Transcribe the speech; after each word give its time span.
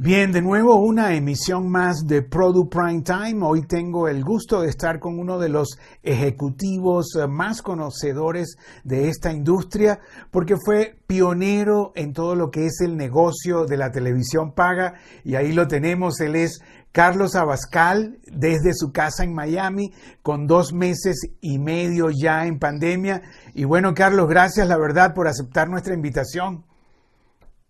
Bien, 0.00 0.30
de 0.30 0.40
nuevo 0.40 0.76
una 0.76 1.14
emisión 1.14 1.68
más 1.68 2.06
de 2.06 2.22
Product 2.22 2.72
Prime 2.72 3.02
Time. 3.02 3.44
Hoy 3.44 3.66
tengo 3.66 4.06
el 4.06 4.22
gusto 4.22 4.60
de 4.60 4.68
estar 4.68 5.00
con 5.00 5.18
uno 5.18 5.40
de 5.40 5.48
los 5.48 5.76
ejecutivos 6.04 7.16
eh, 7.16 7.26
más 7.26 7.62
conocedores 7.62 8.58
de 8.84 9.08
esta 9.08 9.32
industria 9.32 9.98
porque 10.30 10.54
fue 10.64 11.00
pionero 11.08 11.90
en 11.96 12.12
todo 12.12 12.36
lo 12.36 12.52
que 12.52 12.66
es 12.66 12.80
el 12.80 12.96
negocio 12.96 13.64
de 13.64 13.76
la 13.76 13.90
televisión 13.90 14.52
paga 14.52 14.94
y 15.24 15.34
ahí 15.34 15.50
lo 15.50 15.66
tenemos. 15.66 16.20
Él 16.20 16.36
es 16.36 16.60
Carlos 16.92 17.34
Abascal 17.34 18.20
desde 18.24 18.74
su 18.74 18.92
casa 18.92 19.24
en 19.24 19.34
Miami 19.34 19.92
con 20.22 20.46
dos 20.46 20.72
meses 20.72 21.22
y 21.40 21.58
medio 21.58 22.10
ya 22.10 22.46
en 22.46 22.60
pandemia. 22.60 23.22
Y 23.52 23.64
bueno, 23.64 23.94
Carlos, 23.94 24.28
gracias 24.28 24.68
la 24.68 24.78
verdad 24.78 25.12
por 25.12 25.26
aceptar 25.26 25.68
nuestra 25.68 25.92
invitación. 25.92 26.64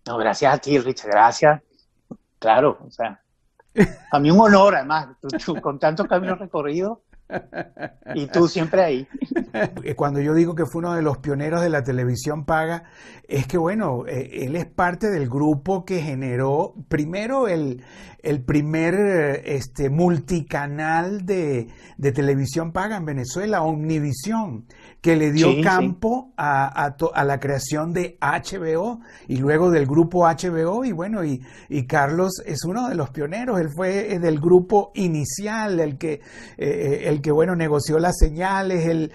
No, 0.05 0.15
gracias 0.19 0.53
a 0.53 0.57
ti, 0.59 0.77
Richard. 0.77 1.09
Gracias 1.09 1.68
Claro, 2.39 2.79
o 2.85 2.89
sea, 2.91 3.21
a 4.11 4.19
mí 4.19 4.31
un 4.31 4.39
honor, 4.39 4.75
además, 4.75 5.09
con 5.61 5.79
tanto 5.79 6.05
camino 6.07 6.35
recorrido 6.35 7.01
y 8.15 8.27
tú 8.27 8.47
siempre 8.47 8.83
ahí. 8.83 9.07
Cuando 9.95 10.19
yo 10.19 10.33
digo 10.33 10.55
que 10.55 10.65
fue 10.65 10.79
uno 10.79 10.93
de 10.93 11.01
los 11.01 11.17
pioneros 11.17 11.61
de 11.61 11.69
la 11.69 11.83
televisión 11.83 12.45
paga, 12.45 12.83
es 13.27 13.47
que 13.47 13.57
bueno, 13.57 14.05
eh, 14.07 14.45
él 14.45 14.55
es 14.55 14.65
parte 14.65 15.09
del 15.09 15.29
grupo 15.29 15.85
que 15.85 16.01
generó 16.01 16.73
primero 16.87 17.47
el, 17.47 17.83
el 18.21 18.43
primer 18.43 19.41
este, 19.45 19.89
multicanal 19.89 21.25
de, 21.25 21.67
de, 21.97 22.11
televisión 22.11 22.71
paga 22.71 22.97
en 22.97 23.05
Venezuela, 23.05 23.61
Omnivisión, 23.61 24.65
que 25.01 25.15
le 25.15 25.31
dio 25.31 25.61
campo 25.61 26.33
A, 26.35 26.93
a, 27.13 27.23
la 27.23 27.39
creación 27.39 27.93
de 27.93 28.17
HBO 28.19 28.99
y 29.27 29.37
luego 29.37 29.71
del 29.71 29.85
grupo 29.85 30.25
HBO. 30.27 30.83
Y 30.83 30.91
bueno, 30.91 31.23
y, 31.23 31.41
y, 31.69 31.85
Carlos 31.85 32.41
es 32.45 32.65
uno 32.65 32.89
de 32.89 32.95
los 32.95 33.09
pioneros, 33.11 33.59
él 33.59 33.69
fue 33.69 34.13
eh, 34.13 34.19
del 34.19 34.39
grupo 34.39 34.91
inicial, 34.95 35.79
el 35.79 35.97
que, 35.97 36.21
eh, 36.57 37.03
el 37.05 37.18
que 37.21 37.31
bueno, 37.31 37.55
negoció 37.55 37.99
las 37.99 38.17
señales, 38.17 38.85
el 38.87 39.11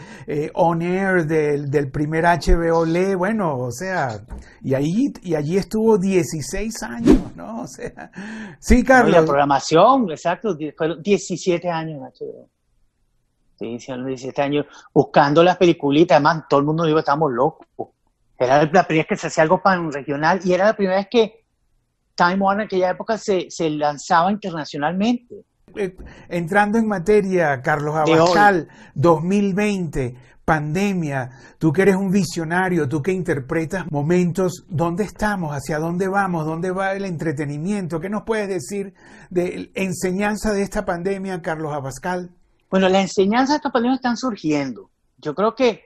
on 0.55 0.83
air 0.83 1.27
del, 1.27 1.71
del 1.71 1.91
primer 1.91 2.25
HBO 2.25 2.85
Le, 2.85 3.15
bueno, 3.15 3.59
o 3.59 3.71
sea, 3.71 4.21
y, 4.63 4.75
ahí, 4.75 5.13
y 5.23 5.35
allí 5.35 5.57
estuvo 5.57 5.99
16 5.99 6.83
años, 6.83 7.37
¿no? 7.37 7.63
O 7.63 7.67
sea, 7.67 8.11
sí, 8.59 8.83
Carlos. 8.83 9.13
la 9.13 9.25
programación, 9.25 10.11
exacto, 10.11 10.57
fueron 10.77 11.03
17 11.03 11.69
años 11.69 12.01
HBO. 12.01 12.49
Sí, 13.57 13.79
17 13.79 14.43
años 14.43 14.67
buscando 14.93 15.43
las 15.43 15.57
peliculitas, 15.57 16.17
además 16.17 16.45
todo 16.49 16.61
el 16.61 16.67
mundo 16.67 16.85
dijo, 16.85 16.99
estamos 16.99 17.31
locos. 17.33 17.67
Era 18.37 18.65
la 18.65 18.69
primera 18.69 18.87
vez 18.89 19.07
que 19.07 19.17
se 19.17 19.29
hacía 19.29 19.43
algo 19.45 19.63
pan 19.63 19.93
regional 19.93 20.41
y 20.45 20.53
era 20.53 20.67
la 20.67 20.77
primera 20.77 20.97
vez 20.97 21.07
que 21.09 21.45
Time 22.17 22.37
Warner 22.37 22.63
en 22.63 22.67
aquella 22.67 22.91
época 22.91 23.17
se, 23.17 23.51
se 23.51 23.71
lanzaba 23.71 24.31
internacionalmente. 24.33 25.45
Eh, 25.77 25.97
entrando 26.29 26.79
en 26.79 26.87
materia, 26.87 27.61
Carlos 27.63 27.97
Abascal, 27.97 28.69
2020, 28.95 30.17
pandemia, 30.45 31.31
tú 31.59 31.73
que 31.73 31.83
eres 31.83 31.97
un 31.97 32.11
visionario, 32.11 32.89
tú 32.89 33.03
que 33.03 33.13
interpretas 33.13 33.91
momentos, 33.91 34.65
¿dónde 34.69 35.05
estamos? 35.05 35.53
¿Hacia 35.53 35.79
dónde 35.79 36.07
vamos? 36.09 36.45
¿Dónde 36.45 36.71
va 36.71 36.93
el 36.93 37.05
entretenimiento? 37.05 38.01
¿Qué 38.01 38.09
nos 38.09 38.23
puedes 38.23 38.49
decir 38.49 38.95
de 39.31 39.71
enseñanza 39.75 40.53
de 40.53 40.63
esta 40.63 40.85
pandemia, 40.85 41.41
Carlos 41.43 41.73
Abascal? 41.73 42.31
Bueno, 42.71 42.89
las 42.89 43.03
enseñanzas 43.03 43.51
de 43.51 43.57
esta 43.57 43.71
pandemia 43.71 43.97
están 43.97 44.17
surgiendo. 44.17 44.91
Yo 45.19 45.35
creo 45.35 45.55
que 45.55 45.85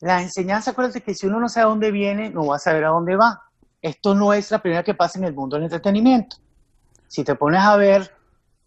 la 0.00 0.20
enseñanza, 0.22 0.72
acuérdate 0.72 1.02
que 1.02 1.14
si 1.14 1.26
uno 1.26 1.40
no 1.40 1.48
sabe 1.48 1.66
a 1.66 1.68
dónde 1.70 1.90
viene, 1.90 2.30
no 2.30 2.46
va 2.46 2.56
a 2.56 2.58
saber 2.60 2.84
a 2.84 2.90
dónde 2.90 3.16
va. 3.16 3.42
Esto 3.80 4.14
no 4.14 4.32
es 4.32 4.50
la 4.50 4.60
primera 4.60 4.82
que 4.82 4.94
pasa 4.94 5.18
en 5.18 5.24
el 5.24 5.34
mundo 5.34 5.56
del 5.56 5.64
entretenimiento. 5.64 6.36
Si 7.08 7.24
te 7.24 7.34
pones 7.34 7.60
a 7.60 7.76
ver, 7.76 8.15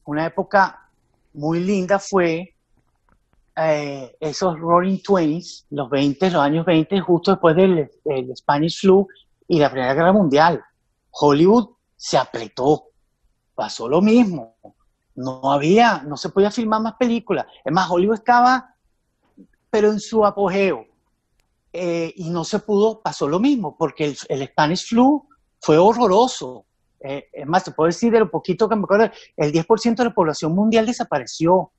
una 0.05 0.25
época 0.25 0.89
muy 1.33 1.59
linda 1.59 1.99
fue 1.99 2.55
eh, 3.61 4.15
esos 4.19 4.57
Roaring 4.57 5.01
Twenties, 5.03 5.65
los 5.71 5.89
20, 5.89 6.31
los 6.31 6.41
años 6.41 6.65
20, 6.65 7.01
justo 7.01 7.31
después 7.31 7.55
del, 7.55 7.89
Spanish 8.35 8.79
Flu 8.79 9.07
y 9.47 9.59
la 9.59 9.69
Primera 9.69 9.93
Guerra 9.93 10.13
Mundial. 10.13 10.63
Hollywood 11.11 11.69
se 11.97 12.17
apretó, 12.17 12.85
pasó 13.55 13.89
lo 13.89 14.01
mismo. 14.01 14.55
No 15.15 15.51
había, 15.51 16.03
no 16.03 16.15
se 16.15 16.29
podía 16.29 16.51
filmar 16.51 16.81
más 16.81 16.93
películas. 16.93 17.47
Es 17.65 17.73
más, 17.73 17.89
Hollywood 17.89 18.15
estaba, 18.15 18.75
pero 19.69 19.91
en 19.91 19.99
su 19.99 20.25
apogeo. 20.25 20.85
Eh, 21.73 22.13
y 22.15 22.29
no 22.29 22.45
se 22.45 22.59
pudo, 22.59 23.01
pasó 23.01 23.27
lo 23.27 23.39
mismo, 23.39 23.75
porque 23.77 24.15
el, 24.29 24.47
Spanish 24.47 24.87
Flu 24.87 25.27
fue 25.59 25.77
horroroso. 25.77 26.65
Eh, 27.01 27.29
es 27.31 27.47
más, 27.47 27.63
te 27.63 27.71
puedo 27.71 27.87
decir 27.87 28.11
de 28.11 28.19
lo 28.19 28.29
poquito 28.29 28.67
que 28.67 28.75
me 28.75 28.83
acuerdo, 28.83 29.09
el 29.37 29.51
10% 29.51 29.95
de 29.95 30.03
la 30.03 30.13
población 30.13 30.53
mundial 30.53 30.85
desapareció. 30.85 31.71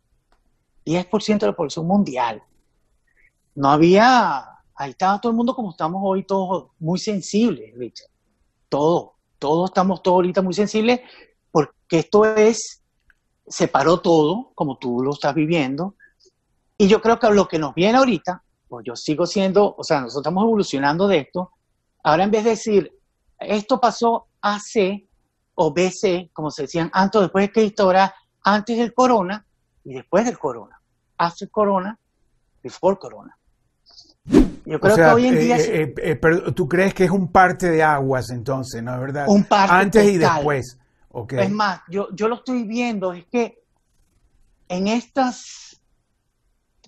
10% 0.85 1.39
de 1.39 1.47
la 1.47 1.57
población 1.57 1.87
mundial. 1.87 2.43
No 3.55 3.71
había, 3.71 4.45
ahí 4.75 4.91
estaba 4.91 5.21
todo 5.21 5.31
el 5.31 5.37
mundo 5.37 5.55
como 5.55 5.71
estamos 5.71 6.01
hoy, 6.05 6.25
todos 6.25 6.71
muy 6.79 6.99
sensibles, 6.99 7.75
Richard. 7.77 8.09
Todo, 8.69 9.15
todos 9.39 9.71
estamos 9.71 10.03
todos 10.03 10.17
ahorita 10.17 10.43
muy 10.43 10.55
sensibles 10.55 11.01
porque 11.51 11.99
esto 11.99 12.25
es, 12.25 12.83
se 13.47 13.69
paró 13.69 14.01
todo, 14.01 14.53
como 14.55 14.79
tú 14.79 15.03
lo 15.03 15.13
estás 15.13 15.35
viviendo. 15.35 15.97
Y 16.79 16.89
yo 16.89 17.03
creo 17.03 17.19
que 17.19 17.29
lo 17.31 17.47
que 17.47 17.59
nos 17.59 17.75
viene 17.75 17.99
ahorita, 17.99 18.43
pues 18.69 18.87
yo 18.87 18.97
sigo 18.97 19.27
siendo, 19.27 19.75
o 19.77 19.85
sea, 19.85 20.01
nosotros 20.01 20.23
estamos 20.23 20.45
evolucionando 20.45 21.09
de 21.09 21.19
esto. 21.19 21.51
Ahora 22.03 22.25
en 22.25 22.31
vez 22.31 22.45
de 22.45 22.51
decir, 22.51 22.99
esto 23.39 23.81
pasó 23.81 24.29
AC 24.41 25.10
o 25.63 25.75
BC, 25.75 26.31
como 26.33 26.51
se 26.51 26.63
decían 26.63 26.91
antes 26.95 27.21
después 27.21 27.47
de 27.47 27.53
Cristo, 27.53 27.83
ahora 27.83 28.15
antes 28.43 28.79
del 28.79 28.95
corona, 28.95 29.45
y 29.85 29.93
después 29.93 30.25
del 30.25 30.39
corona. 30.39 30.81
After 31.19 31.51
corona, 31.51 31.99
before 32.63 32.97
corona. 32.99 33.37
Yo 34.65 34.81
creo 34.81 34.97
que 34.97 35.05
hoy 35.05 35.27
en 35.27 35.39
día... 35.39 35.59
Eh, 35.59 35.83
eh, 35.83 35.95
eh, 35.99 36.17
pero 36.17 36.55
tú 36.55 36.67
crees 36.67 36.95
que 36.95 37.05
es 37.05 37.11
un 37.11 37.31
parte 37.31 37.71
de 37.71 37.83
aguas 37.83 38.31
entonces, 38.31 38.83
¿no 38.83 38.95
es 38.95 39.01
verdad? 39.01 39.27
Un 39.29 39.45
parte 39.45 39.75
Antes 39.75 40.11
y 40.11 40.17
después. 40.17 40.79
Es 41.29 41.51
más, 41.51 41.83
yo, 41.91 42.09
yo 42.15 42.29
lo 42.29 42.37
estoy 42.37 42.65
viendo, 42.65 43.13
es 43.13 43.27
que 43.27 43.63
en 44.69 44.87
estas... 44.87 45.79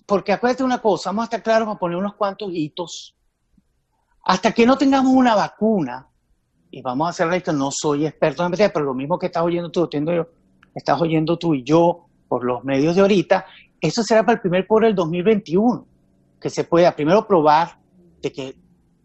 Porque 0.07 0.33
acuérdate 0.33 0.63
una 0.63 0.81
cosa, 0.81 1.11
vamos 1.11 1.23
a 1.23 1.25
estar 1.25 1.43
claros, 1.43 1.67
vamos 1.67 1.75
a 1.77 1.79
poner 1.79 1.97
unos 1.97 2.15
cuantos 2.15 2.49
hitos. 2.51 3.15
Hasta 4.23 4.51
que 4.51 4.65
no 4.65 4.79
tengamos 4.79 5.13
una 5.13 5.35
vacuna, 5.35 6.07
y 6.73 6.81
vamos 6.81 7.05
a 7.05 7.09
hacer 7.11 7.31
esto, 7.35 7.53
no 7.53 7.69
soy 7.69 8.07
experto 8.07 8.43
en 8.43 8.49
medicina, 8.49 8.71
pero 8.73 8.85
lo 8.85 8.95
mismo 8.95 9.19
que 9.19 9.27
estás 9.27 9.43
oyendo 9.43 9.69
tú, 9.69 9.87
yo, 9.87 10.27
estás 10.73 10.99
oyendo 10.99 11.37
tú 11.37 11.53
y 11.53 11.63
yo, 11.63 12.07
por 12.27 12.43
los 12.43 12.63
medios 12.63 12.95
de 12.95 13.01
ahorita, 13.01 13.45
eso 13.79 14.01
será 14.01 14.25
para 14.25 14.37
el 14.37 14.41
primer 14.41 14.65
cuarto 14.65 14.87
del 14.87 14.95
2021, 14.95 15.85
que 16.41 16.49
se 16.49 16.63
pueda 16.63 16.95
primero 16.95 17.27
probar 17.27 17.77
de 18.23 18.31
que 18.31 18.55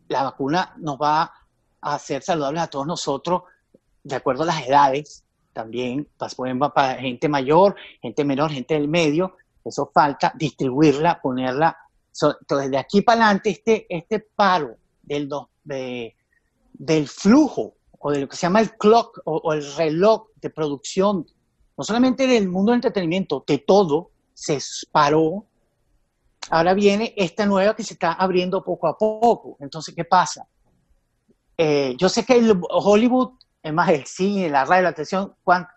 la 0.09 0.23
vacuna 0.23 0.73
nos 0.79 0.97
va 0.97 1.31
a 1.83 1.95
hacer 1.95 2.23
saludables 2.23 2.63
a 2.63 2.67
todos 2.69 2.87
nosotros, 2.87 3.43
de 4.03 4.17
acuerdo 4.17 4.45
a 4.45 4.47
las 4.47 4.67
edades, 4.67 5.23
también 5.53 6.09
para, 6.17 6.73
para 6.73 6.95
gente 6.95 7.29
mayor, 7.29 7.77
gente 8.01 8.25
menor, 8.25 8.51
gente 8.51 8.73
del 8.73 8.89
medio, 8.89 9.37
eso 9.63 9.91
falta, 9.93 10.33
distribuirla, 10.35 11.21
ponerla. 11.21 11.77
entonces, 12.41 12.71
de 12.71 12.79
aquí 12.79 13.03
para 13.03 13.27
adelante, 13.27 13.51
este, 13.51 13.87
este 13.91 14.21
paro 14.21 14.75
del, 15.03 15.29
del 16.73 17.09
flujo 17.09 17.75
o 17.99 18.11
de 18.11 18.21
lo 18.21 18.29
que 18.29 18.37
se 18.37 18.43
llama 18.43 18.61
el 18.61 18.77
clock 18.77 19.21
o 19.25 19.53
el 19.53 19.75
reloj 19.75 20.29
de 20.37 20.51
producción 20.51 21.27
no 21.79 21.85
solamente 21.85 22.27
del 22.27 22.49
mundo 22.49 22.73
del 22.73 22.79
entretenimiento, 22.79 23.45
de 23.47 23.59
todo, 23.59 24.11
se 24.35 24.59
paró. 24.91 25.47
Ahora 26.51 26.75
viene 26.75 27.15
esta 27.17 27.47
nueva 27.47 27.77
que 27.77 27.85
se 27.85 27.93
está 27.95 28.15
abriendo 28.15 28.65
poco 28.65 28.89
a 28.89 28.99
poco. 28.99 29.57
Entonces, 29.61 29.95
¿qué 29.95 30.05
pasa? 30.05 30.49
Eh, 31.57 31.95
yo 31.97 32.09
sé 32.09 32.25
que 32.25 32.37
el 32.37 32.61
Hollywood, 32.69 33.35
es 33.63 33.73
más 33.73 33.91
el 33.91 34.05
cine, 34.07 34.51
la 34.51 34.65
radio, 34.65 34.85
la 34.85 34.93
televisión, 34.93 35.35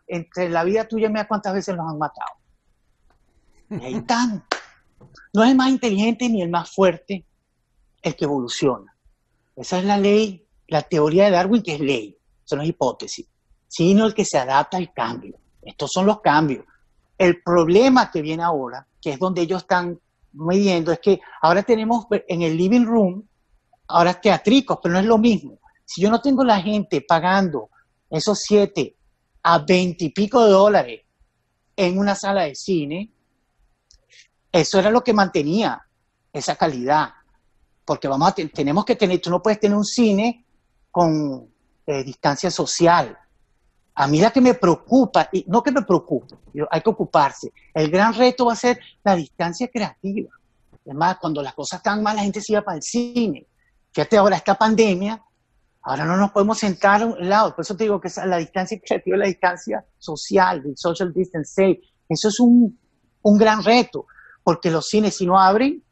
entre 0.08 0.50
la 0.50 0.64
vida 0.64 0.88
tuya 0.88 1.08
y 1.08 1.12
mía, 1.12 1.28
¿cuántas 1.28 1.54
veces 1.54 1.76
los 1.76 1.86
han 1.88 2.00
matado? 2.00 2.32
Y 3.70 3.76
ahí 3.86 3.94
están. 3.94 4.44
No 5.34 5.44
es 5.44 5.52
el 5.52 5.56
más 5.56 5.70
inteligente 5.70 6.28
ni 6.30 6.42
el 6.42 6.50
más 6.50 6.72
fuerte 6.72 7.28
el 8.02 8.16
que 8.16 8.26
evoluciona. 8.26 8.96
Esa 9.56 9.78
es 9.78 9.86
la 9.86 10.00
ley, 10.00 10.41
la 10.72 10.82
teoría 10.84 11.26
de 11.26 11.32
Darwin, 11.32 11.62
que 11.62 11.76
es 11.76 11.82
ley, 11.82 12.18
eso 12.46 12.56
no 12.56 12.62
es 12.62 12.70
hipótesis, 12.70 13.28
sino 13.68 14.06
el 14.06 14.14
que 14.14 14.24
se 14.24 14.38
adapta 14.38 14.78
al 14.78 14.94
cambio. 14.94 15.38
Estos 15.62 15.92
son 15.94 16.06
los 16.06 16.22
cambios. 16.22 16.64
El 17.18 17.44
problema 17.44 18.10
que 18.10 18.22
viene 18.22 18.42
ahora, 18.42 18.88
que 19.02 19.12
es 19.12 19.20
donde 19.20 19.42
ellos 19.42 19.64
están 19.64 20.00
midiendo, 20.32 20.94
es 20.94 21.00
que 21.00 21.20
ahora 21.42 21.62
tenemos 21.64 22.06
en 22.10 22.42
el 22.42 22.56
living 22.56 22.86
room, 22.86 23.28
ahora 23.90 24.14
teatricos, 24.14 24.80
pero 24.82 24.94
no 24.94 25.00
es 25.02 25.06
lo 25.06 25.18
mismo. 25.18 25.60
Si 25.84 26.02
yo 26.02 26.10
no 26.10 26.22
tengo 26.22 26.42
la 26.46 26.62
gente 26.62 27.02
pagando 27.02 27.70
esos 28.10 28.40
7 28.40 28.96
a 29.44 29.60
20 29.60 30.06
y 30.06 30.10
pico 30.12 30.46
de 30.46 30.52
dólares 30.52 31.02
en 31.76 31.98
una 31.98 32.16
sala 32.16 32.44
de 32.44 32.56
cine, 32.56 33.12
eso 34.50 34.80
era 34.80 34.90
lo 34.90 35.04
que 35.04 35.12
mantenía 35.12 35.82
esa 36.32 36.56
calidad. 36.56 37.10
Porque 37.84 38.08
vamos 38.08 38.30
a 38.30 38.34
tenemos 38.34 38.86
que 38.86 38.96
tener, 38.96 39.20
tú 39.20 39.30
no 39.30 39.42
puedes 39.42 39.60
tener 39.60 39.76
un 39.76 39.84
cine 39.84 40.46
con 40.92 41.50
eh, 41.88 42.04
distancia 42.04 42.52
social 42.52 43.18
A 43.96 44.08
mí 44.08 44.20
la 44.20 44.32
que 44.32 44.42
me 44.42 44.54
preocupa, 44.54 45.30
y 45.32 45.44
no 45.48 45.62
que 45.62 45.72
me 45.72 45.82
preocupe, 45.82 46.36
hay 46.70 46.82
que 46.82 46.90
ocuparse. 46.90 47.52
El 47.74 47.90
gran 47.90 48.14
reto 48.14 48.46
va 48.46 48.54
a 48.54 48.56
ser 48.56 48.80
la 49.04 49.16
distancia 49.16 49.68
creativa. 49.68 50.30
Además, 50.86 51.18
cuando 51.20 51.42
las 51.42 51.54
cosas 51.54 51.80
están 51.80 52.02
mal, 52.02 52.16
la 52.16 52.24
gente 52.24 52.42
se 52.42 52.54
iba 52.54 52.62
para 52.62 52.78
el 52.78 52.84
cine. 52.84 53.48
Fíjate 53.92 54.18
ahora, 54.18 54.38
esta 54.38 54.56
pandemia, 54.56 55.22
ahora 55.82 56.06
no 56.06 56.16
nos 56.16 56.32
podemos 56.32 56.58
sentar 56.58 57.02
a 57.02 57.08
un 57.08 57.30
lado. 57.30 57.54
Por 57.54 57.64
eso 57.64 57.76
te 57.76 57.84
digo 57.84 58.00
que 58.00 58.10
la 58.26 58.38
distancia 58.38 58.80
creativa, 58.80 59.18
la 59.18 59.28
distancia 59.28 59.86
social, 59.98 60.64
el 60.66 60.78
social 60.78 61.14
distance, 61.14 61.82
eso 62.08 62.28
es 62.30 62.40
un, 62.40 62.80
un 63.22 63.38
gran 63.38 63.64
reto, 63.64 64.06
porque 64.44 64.72
los 64.72 64.88
cines, 64.88 65.18
si 65.18 65.26
no 65.26 65.40
abren, 65.40 65.84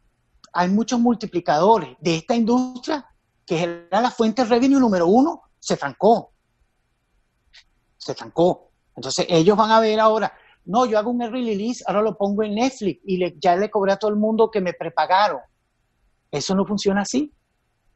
hay 0.54 0.70
muchos 0.70 1.00
multiplicadores 1.00 1.96
de 2.00 2.16
esta 2.16 2.36
industria, 2.36 3.06
que 3.50 3.64
era 3.64 4.00
la 4.00 4.12
fuente 4.12 4.44
de 4.44 4.48
revenue 4.48 4.80
número 4.80 5.08
uno, 5.08 5.42
se 5.60 5.76
trancó. 5.76 6.34
Se 7.98 8.14
trancó. 8.14 8.70
Entonces 8.96 9.26
ellos 9.28 9.58
van 9.58 9.72
a 9.72 9.80
ver 9.80 10.00
ahora, 10.00 10.32
no, 10.66 10.86
yo 10.86 11.00
hago 11.00 11.10
un 11.10 11.24
early 11.24 11.50
release, 11.50 11.84
ahora 11.88 12.04
lo 12.04 12.16
pongo 12.16 12.44
en 12.44 12.54
Netflix 12.54 13.02
y 13.04 13.40
ya 13.40 13.56
le 13.56 13.72
cobré 13.72 13.94
a 13.94 13.98
todo 13.98 14.12
el 14.12 14.18
mundo 14.18 14.52
que 14.52 14.62
me 14.62 14.74
prepagaron. 14.74 15.40
Eso 16.30 16.54
no 16.54 16.64
funciona 16.64 17.02
así. 17.02 17.34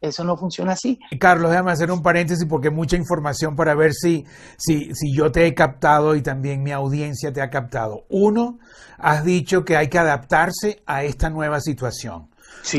Eso 0.02 0.24
no 0.24 0.36
funciona 0.36 0.72
así. 0.72 1.00
Carlos, 1.20 1.52
déjame 1.52 1.72
hacer 1.72 1.92
un 1.92 2.02
paréntesis 2.02 2.48
porque 2.50 2.72
mucha 2.72 2.98
información 2.98 3.56
para 3.56 3.76
ver 3.76 3.94
si, 3.94 4.26
si, 4.58 4.94
si 4.96 5.16
yo 5.16 5.32
te 5.32 5.46
he 5.46 5.54
captado 5.54 6.16
y 6.16 6.24
también 6.24 6.64
mi 6.64 6.72
audiencia 6.72 7.32
te 7.32 7.44
ha 7.44 7.52
captado. 7.52 8.08
Uno, 8.10 8.58
has 8.98 9.24
dicho 9.24 9.64
que 9.64 9.78
hay 9.78 9.88
que 9.88 10.00
adaptarse 10.00 10.82
a 10.88 11.04
esta 11.04 11.30
nueva 11.30 11.62
situación. 11.62 12.33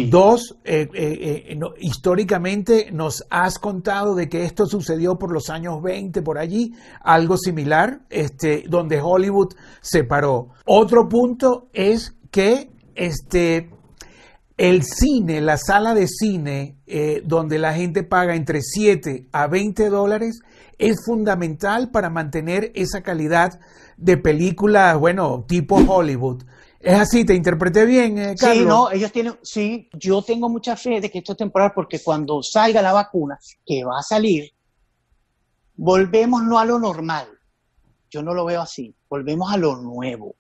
Dos, 0.09 0.57
eh, 0.65 0.89
eh, 0.95 1.45
eh, 1.49 1.59
históricamente 1.79 2.91
nos 2.91 3.25
has 3.29 3.59
contado 3.59 4.15
de 4.15 4.29
que 4.29 4.45
esto 4.45 4.67
sucedió 4.67 5.19
por 5.19 5.31
los 5.31 5.51
años 5.51 5.83
20, 5.83 6.23
por 6.23 6.39
allí, 6.39 6.73
algo 7.03 7.37
similar, 7.37 8.01
este, 8.09 8.65
donde 8.67 9.01
Hollywood 9.01 9.55
se 9.83 10.05
paró. 10.05 10.49
Otro 10.65 11.09
punto 11.09 11.69
es 11.75 12.15
que 12.31 12.71
este, 12.95 13.71
el 14.57 14.85
cine, 14.85 15.41
la 15.41 15.59
sala 15.59 15.95
de 15.95 16.09
cine, 16.09 16.77
donde 17.25 17.59
la 17.59 17.75
gente 17.75 18.05
paga 18.05 18.35
entre 18.35 18.63
7 18.63 19.27
a 19.33 19.47
20 19.49 19.91
dólares, 19.91 20.41
es 20.79 20.97
fundamental 21.05 21.91
para 21.91 22.11
mantener 22.11 22.73
esa 22.75 23.03
calidad 23.03 23.61
de 23.97 24.17
películas, 24.17 24.99
bueno, 24.99 25.45
tipo 25.47 25.77
Hollywood. 25.77 26.43
Es 26.85 27.01
así, 27.01 27.25
te 27.25 27.35
interpreté 27.35 27.87
bien, 27.87 28.19
eh, 28.19 28.35
Carlos. 28.39 28.59
Sí, 28.59 28.65
no, 28.67 28.91
ellos 28.91 29.11
tienen, 29.11 29.39
sí, 29.43 29.89
yo 29.95 30.21
tengo 30.21 30.51
mucha 30.51 30.77
fe 30.77 31.01
de 31.01 31.11
que 31.11 31.19
esto 31.19 31.33
es 31.33 31.39
temporal 31.39 31.73
porque 31.75 32.01
cuando 32.01 32.43
salga 32.43 32.83
la 32.83 32.93
vacuna, 32.93 33.39
que 33.65 33.83
va 33.85 34.01
a 34.01 34.03
salir, 34.03 34.53
volvemos 35.77 36.43
no 36.43 36.59
a 36.59 36.65
lo 36.67 36.79
normal. 36.79 37.27
Yo 38.11 38.23
no 38.23 38.35
lo 38.35 38.45
veo 38.45 38.61
así. 38.61 38.95
Volvemos 39.09 39.51
a 39.51 39.57
lo 39.57 39.77
nuevo. 39.77 40.37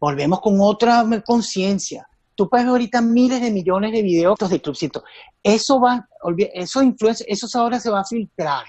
Volvemos 0.00 0.40
con 0.40 0.56
otra 0.60 1.06
conciencia. 1.24 2.08
Tú 2.34 2.48
puedes 2.48 2.66
ver 2.66 2.72
ahorita 2.72 3.00
miles 3.00 3.40
de 3.40 3.52
millones 3.52 3.92
de 3.92 4.02
videos 4.02 4.36
de 4.36 4.60
clubcitos. 4.60 5.04
Eso 5.44 5.80
va, 5.80 6.08
eso 6.54 6.82
influencia, 6.82 7.24
eso 7.28 7.46
ahora 7.56 7.78
se 7.78 7.90
va 7.90 8.00
a 8.00 8.04
filtrar. 8.04 8.64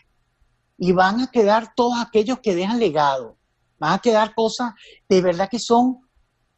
Y 0.77 0.91
van 0.91 1.21
a 1.21 1.31
quedar 1.31 1.73
todos 1.75 1.99
aquellos 1.99 2.39
que 2.39 2.53
dejan 2.53 2.79
legado. 2.79 3.35
Van 3.79 3.93
a 3.93 3.99
quedar 3.99 4.35
cosas 4.35 4.73
de 5.07 5.21
verdad 5.23 5.49
que 5.49 5.57
son 5.57 6.01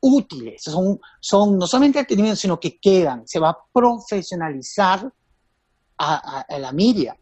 útiles, 0.02 0.64
son, 0.64 1.00
son 1.20 1.58
no 1.58 1.68
solamente 1.68 2.00
entretenimiento, 2.00 2.40
sino 2.40 2.60
que 2.60 2.80
quedan, 2.80 3.28
se 3.28 3.40
va 3.40 3.50
a 3.52 3.58
profesionalizar 3.72 5.12
a, 5.98 6.46
la 6.58 6.72
media. 6.72 7.16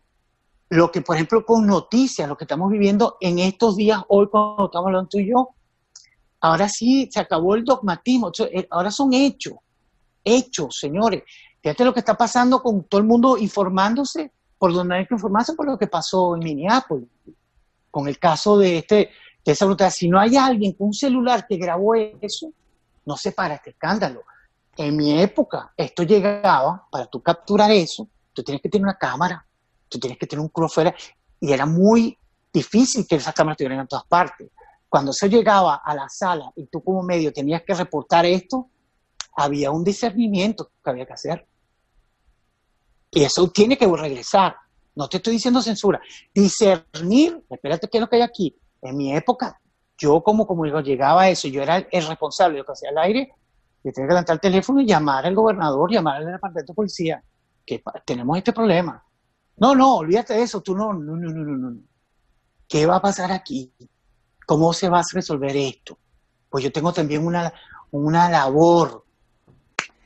Lo 0.69 0.91
que, 0.91 1.01
por 1.01 1.15
ejemplo, 1.15 1.45
con 1.45 1.67
noticias, 1.67 2.27
lo 2.27 2.37
que 2.37 2.45
estamos 2.45 2.71
viviendo 2.71 3.17
en 3.19 3.39
estos 3.39 3.75
días, 3.75 4.01
hoy 4.07 4.27
cuando 4.29 4.65
estamos 4.65 4.87
hablando 4.87 5.09
tú 5.09 5.19
y 5.19 5.29
yo, 5.29 5.49
ahora 6.39 6.69
sí 6.69 7.09
se 7.11 7.19
acabó 7.19 7.55
el 7.55 7.65
dogmatismo, 7.65 8.31
eh, 8.51 8.67
ahora 8.71 8.91
son 8.91 9.13
hechos, 9.13 9.55
hechos, 10.23 10.77
señores. 10.79 11.23
Fíjate 11.61 11.83
lo 11.83 11.93
que 11.93 11.99
está 11.99 12.15
pasando 12.15 12.61
con 12.61 12.85
todo 12.85 13.01
el 13.01 13.07
mundo 13.07 13.37
informándose 13.37 14.31
por 14.57 14.73
donde 14.73 14.95
hay 14.95 15.07
que 15.07 15.15
informarse 15.15 15.53
por 15.53 15.65
lo 15.65 15.77
que 15.77 15.87
pasó 15.87 16.35
en 16.35 16.39
Minneapolis, 16.39 17.09
con 17.91 18.07
el 18.07 18.17
caso 18.17 18.57
de 18.57 18.77
este 18.77 19.09
de 19.43 19.51
esa 19.51 19.65
brutalidad. 19.65 19.93
Si 19.93 20.07
no 20.07 20.19
hay 20.19 20.37
alguien 20.37 20.73
con 20.73 20.87
un 20.87 20.93
celular 20.93 21.45
que 21.47 21.57
grabó 21.57 21.95
eso, 21.95 22.53
no 23.09 23.17
se 23.17 23.31
para 23.31 23.55
este 23.55 23.71
escándalo. 23.71 24.23
En 24.77 24.95
mi 24.95 25.19
época, 25.19 25.73
esto 25.75 26.03
llegaba, 26.03 26.87
para 26.91 27.07
tú 27.07 27.23
capturar 27.23 27.71
eso, 27.71 28.07
tú 28.33 28.43
tienes 28.43 28.61
que 28.61 28.69
tener 28.69 28.83
una 28.83 28.99
cámara, 28.99 29.43
tú 29.89 29.97
tienes 29.97 30.19
que 30.19 30.27
tener 30.27 30.41
un 30.41 30.49
crew 30.49 30.69
y 31.39 31.51
era 31.51 31.65
muy 31.65 32.15
difícil 32.53 33.07
que 33.07 33.15
esas 33.15 33.33
cámaras 33.33 33.55
estuvieran 33.55 33.79
en 33.79 33.87
todas 33.87 34.05
partes. 34.05 34.51
Cuando 34.87 35.09
eso 35.09 35.25
llegaba 35.25 35.81
a 35.83 35.95
la 35.95 36.07
sala 36.07 36.51
y 36.55 36.67
tú 36.67 36.83
como 36.83 37.01
medio 37.01 37.33
tenías 37.33 37.63
que 37.63 37.73
reportar 37.73 38.27
esto, 38.27 38.69
había 39.35 39.71
un 39.71 39.83
discernimiento 39.83 40.69
que 40.83 40.89
había 40.91 41.07
que 41.07 41.13
hacer. 41.13 41.47
Y 43.09 43.23
eso 43.23 43.49
tiene 43.49 43.75
que 43.75 43.87
regresar. 43.87 44.55
No 44.95 45.09
te 45.09 45.17
estoy 45.17 45.33
diciendo 45.33 45.63
censura. 45.63 45.99
Discernir, 46.33 47.43
espérate, 47.49 47.87
¿qué 47.89 47.97
es 47.97 48.01
lo 48.01 48.07
que 48.07 48.17
hay 48.17 48.21
aquí? 48.21 48.55
En 48.83 48.97
mi 48.97 49.15
época, 49.15 49.59
yo 49.99 50.23
como 50.23 50.47
comunicador 50.47 50.83
llegaba 50.83 51.23
a 51.23 51.29
eso, 51.29 51.47
yo 51.47 51.61
era 51.61 51.77
el 51.77 52.07
responsable 52.07 52.53
de 52.53 52.59
lo 52.59 52.65
que 52.65 52.71
hacía 52.71 52.89
al 52.89 52.97
aire, 52.99 53.33
yo 53.83 53.91
tenía 53.91 54.07
que 54.07 54.13
levantar 54.13 54.33
el 54.35 54.39
teléfono 54.39 54.81
y 54.81 54.85
llamar 54.85 55.25
al 55.25 55.35
gobernador, 55.35 55.91
llamar 55.91 56.17
al 56.17 56.25
departamento 56.25 56.71
de 56.71 56.75
policía, 56.75 57.23
que 57.65 57.83
tenemos 58.05 58.37
este 58.37 58.53
problema. 58.53 59.03
No, 59.57 59.75
no, 59.75 59.97
olvídate 59.97 60.33
de 60.33 60.43
eso, 60.43 60.61
tú 60.61 60.75
no, 60.75 60.93
no, 60.93 61.15
no, 61.15 61.29
no, 61.29 61.43
no, 61.43 61.69
no. 61.69 61.81
¿Qué 62.67 62.85
va 62.85 62.97
a 62.97 63.01
pasar 63.01 63.31
aquí? 63.31 63.73
¿Cómo 64.45 64.73
se 64.73 64.89
va 64.89 64.99
a 64.99 65.03
resolver 65.13 65.55
esto? 65.55 65.97
Pues 66.49 66.63
yo 66.63 66.71
tengo 66.71 66.93
también 66.93 67.25
una, 67.25 67.53
una 67.91 68.29
labor 68.29 69.05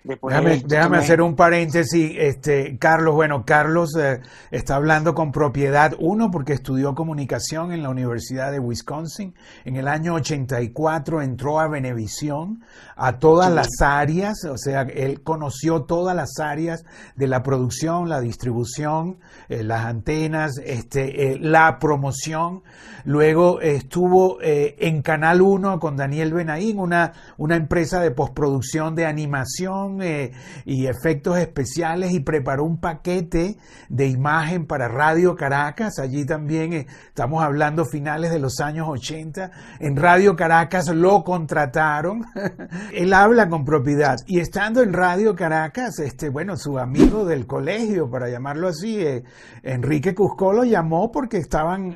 déjame, 0.03 0.97
hacer 0.97 1.21
un 1.21 1.35
paréntesis, 1.35 2.13
este, 2.17 2.77
Carlos. 2.77 3.15
Bueno, 3.15 3.45
Carlos 3.45 3.95
eh, 3.95 4.19
está 4.51 4.75
hablando 4.75 5.15
con 5.15 5.31
propiedad, 5.31 5.93
uno, 5.97 6.29
porque 6.29 6.53
estudió 6.53 6.93
comunicación 6.93 7.71
en 7.71 7.83
la 7.83 7.89
Universidad 7.89 8.51
de 8.51 8.59
Wisconsin. 8.59 9.33
En 9.63 9.77
el 9.77 9.87
año 9.87 10.15
84 10.15 11.21
entró 11.21 11.59
a 11.59 11.69
Venevisión, 11.69 12.63
a 12.95 13.17
todas 13.19 13.51
las 13.51 13.69
áreas, 13.81 14.43
o 14.43 14.57
sea, 14.57 14.81
él 14.81 15.21
conoció 15.21 15.83
todas 15.83 16.15
las 16.15 16.39
áreas 16.39 16.83
de 17.15 17.27
la 17.27 17.41
producción, 17.41 18.09
la 18.09 18.19
distribución, 18.19 19.19
eh, 19.47 19.63
las 19.63 19.85
antenas, 19.85 20.59
este, 20.65 21.31
eh, 21.31 21.39
la 21.39 21.79
promoción. 21.79 22.63
Luego 23.05 23.59
estuvo 23.59 24.37
en 24.41 25.01
Canal 25.01 25.41
1 25.41 25.79
con 25.79 25.97
Daniel 25.97 26.33
Benaín, 26.33 26.79
una, 26.79 27.11
una 27.37 27.57
empresa 27.57 27.99
de 27.99 28.11
postproducción 28.11 28.95
de 28.95 29.05
animación 29.05 29.92
eh, 30.01 30.31
y 30.65 30.87
efectos 30.87 31.37
especiales 31.37 32.11
y 32.13 32.19
preparó 32.19 32.63
un 32.63 32.79
paquete 32.79 33.57
de 33.89 34.07
imagen 34.07 34.65
para 34.65 34.87
Radio 34.87 35.35
Caracas. 35.35 35.99
Allí 35.99 36.25
también 36.25 36.73
eh, 36.73 36.87
estamos 37.07 37.43
hablando 37.43 37.85
finales 37.85 38.31
de 38.31 38.39
los 38.39 38.59
años 38.59 38.87
80. 38.89 39.51
En 39.79 39.95
Radio 39.95 40.35
Caracas 40.35 40.87
lo 40.89 41.23
contrataron. 41.23 42.25
Él 42.93 43.13
habla 43.13 43.49
con 43.49 43.65
propiedad. 43.65 44.17
Y 44.27 44.39
estando 44.39 44.81
en 44.81 44.93
Radio 44.93 45.35
Caracas, 45.35 45.99
este, 45.99 46.29
bueno, 46.29 46.57
su 46.57 46.79
amigo 46.79 47.25
del 47.25 47.45
colegio, 47.45 48.09
para 48.09 48.29
llamarlo 48.29 48.67
así, 48.67 48.99
eh, 48.99 49.23
Enrique 49.63 50.13
Cusco 50.13 50.53
lo 50.53 50.63
llamó 50.63 51.11
porque 51.11 51.37
estaban 51.37 51.95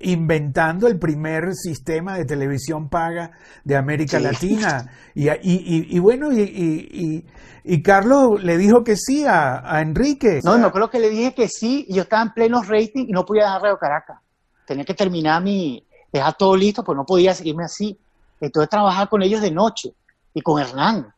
inventando 0.00 0.86
el 0.86 0.98
primer 0.98 1.54
sistema 1.54 2.16
de 2.16 2.24
televisión 2.24 2.88
paga 2.88 3.32
de 3.64 3.76
América 3.76 4.18
Latina. 4.20 4.90
Y, 5.14 5.28
y, 5.30 5.98
bueno, 5.98 6.32
y, 6.32 7.23
y 7.64 7.82
Carlos 7.82 8.42
le 8.42 8.58
dijo 8.58 8.84
que 8.84 8.96
sí 8.96 9.24
a, 9.26 9.80
Enrique. 9.80 10.40
No, 10.44 10.58
no 10.58 10.70
creo 10.70 10.90
que 10.90 10.98
le 10.98 11.08
dije 11.08 11.34
que 11.34 11.48
sí 11.48 11.86
y 11.88 11.94
yo 11.94 12.02
estaba 12.02 12.22
en 12.22 12.32
pleno 12.32 12.62
rating 12.62 13.06
y 13.08 13.12
no 13.12 13.24
podía 13.24 13.44
dejar 13.44 13.62
Radio 13.62 13.78
Caracas. 13.78 14.18
Tenía 14.66 14.84
que 14.84 14.94
terminar 14.94 15.42
mi, 15.42 15.86
dejar 16.12 16.34
todo 16.36 16.56
listo, 16.56 16.84
pues 16.84 16.96
no 16.96 17.04
podía 17.04 17.34
seguirme 17.34 17.64
así. 17.64 17.98
Entonces 18.40 18.68
trabajar 18.68 19.08
con 19.08 19.22
ellos 19.22 19.40
de 19.40 19.50
noche 19.50 19.94
y 20.34 20.40
con 20.42 20.60
Hernán. 20.60 21.12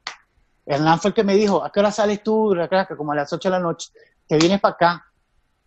Hernán 0.65 1.01
fue 1.01 1.09
el 1.09 1.15
que 1.15 1.25
me 1.25 1.35
dijo, 1.35 1.65
¿a 1.65 1.71
qué 1.71 1.81
hora 1.81 1.91
sales 1.91 2.23
tú, 2.23 2.55
Caracas? 2.69 2.97
Como 2.97 3.13
a 3.13 3.17
las 3.17 3.33
8 3.33 3.49
de 3.49 3.53
la 3.53 3.61
noche. 3.61 3.91
Te 4.27 4.37
vienes 4.37 4.61
para 4.61 4.75
acá, 4.75 5.07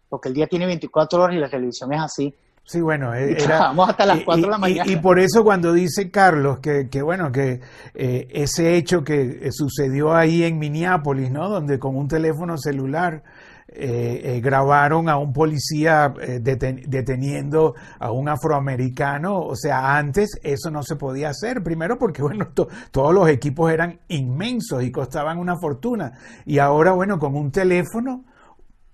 porque 0.10 0.30
el 0.30 0.36
día 0.36 0.48
tiene 0.48 0.66
24 0.66 1.22
horas 1.22 1.36
y 1.36 1.40
la 1.40 1.50
televisión 1.50 1.92
es 1.94 2.02
así. 2.02 2.36
Sí, 2.70 2.82
bueno, 2.82 3.16
e-, 3.16 3.36
hasta 3.88 4.06
las 4.06 4.22
4 4.24 4.44
de 4.44 4.52
la 4.52 4.58
mañana. 4.60 4.92
Y, 4.92 4.98
por 4.98 5.18
eso 5.18 5.44
cuando 5.44 5.74
dice 5.74 6.12
Carlos 6.12 6.60
que, 6.60 6.88
que 6.88 7.02
bueno, 7.02 7.32
que 7.32 7.62
eh, 7.96 8.28
ese 8.30 8.76
hecho 8.76 9.04
que 9.04 9.40
eh, 9.42 9.52
sucedió 9.52 10.14
ahí 10.14 10.44
en 10.44 10.60
Minneapolis, 10.60 11.32
¿no? 11.32 11.50
Donde 11.50 11.80
con 11.80 11.96
un 11.96 12.08
teléfono 12.08 12.60
celular 12.60 13.24
eh, 13.70 14.40
grabaron 14.44 15.10
a 15.10 15.18
un 15.18 15.34
policía 15.34 16.14
deteniendo 16.42 17.74
a 17.98 18.12
un 18.12 18.30
afroamericano, 18.30 19.40
o 19.40 19.56
sea, 19.56 19.98
antes 19.98 20.40
eso 20.44 20.70
no 20.70 20.84
se 20.84 20.96
podía 20.96 21.30
hacer, 21.30 21.64
primero 21.64 21.98
porque, 21.98 22.22
bueno, 22.22 22.50
todos 22.92 23.14
los 23.16 23.30
equipos 23.30 23.72
eran 23.72 24.00
inmensos 24.10 24.84
y 24.84 24.92
costaban 24.92 25.40
una 25.40 25.56
fortuna, 25.60 26.14
y 26.46 26.60
ahora, 26.60 26.92
bueno, 26.92 27.18
con 27.18 27.36
un 27.36 27.52
teléfono 27.52 28.26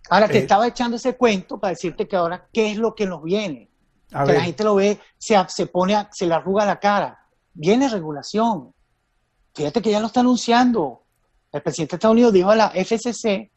Ahora 0.10 0.28
te 0.28 0.38
estaba 0.38 0.68
echando 0.68 0.98
ese 0.98 1.16
cuento 1.16 1.60
para 1.60 1.72
decirte 1.72 2.08
que 2.08 2.16
ahora, 2.16 2.48
¿qué 2.54 2.72
es 2.72 2.78
lo 2.78 2.94
que 2.94 3.06
nos 3.06 3.24
viene? 3.24 3.70
que 4.08 4.34
la 4.34 4.42
gente 4.42 4.64
lo 4.64 4.76
ve, 4.76 5.00
se, 5.18 5.36
se 5.50 5.68
pone, 5.68 6.08
se 6.12 6.26
le 6.26 6.34
arruga 6.34 6.66
la 6.66 6.80
cara. 6.80 7.20
Viene 7.54 7.90
regulación. 7.90 8.74
Fíjate 9.54 9.82
que 9.82 9.92
ya 9.92 10.00
lo 10.00 10.08
está 10.08 10.22
anunciando. 10.22 11.04
El 11.52 11.62
presidente 11.62 11.92
de 11.92 11.96
Estados 11.98 12.14
Unidos 12.14 12.34
dijo 12.34 12.50
a 12.50 12.56
la 12.56 12.70
FCC, 12.70 13.52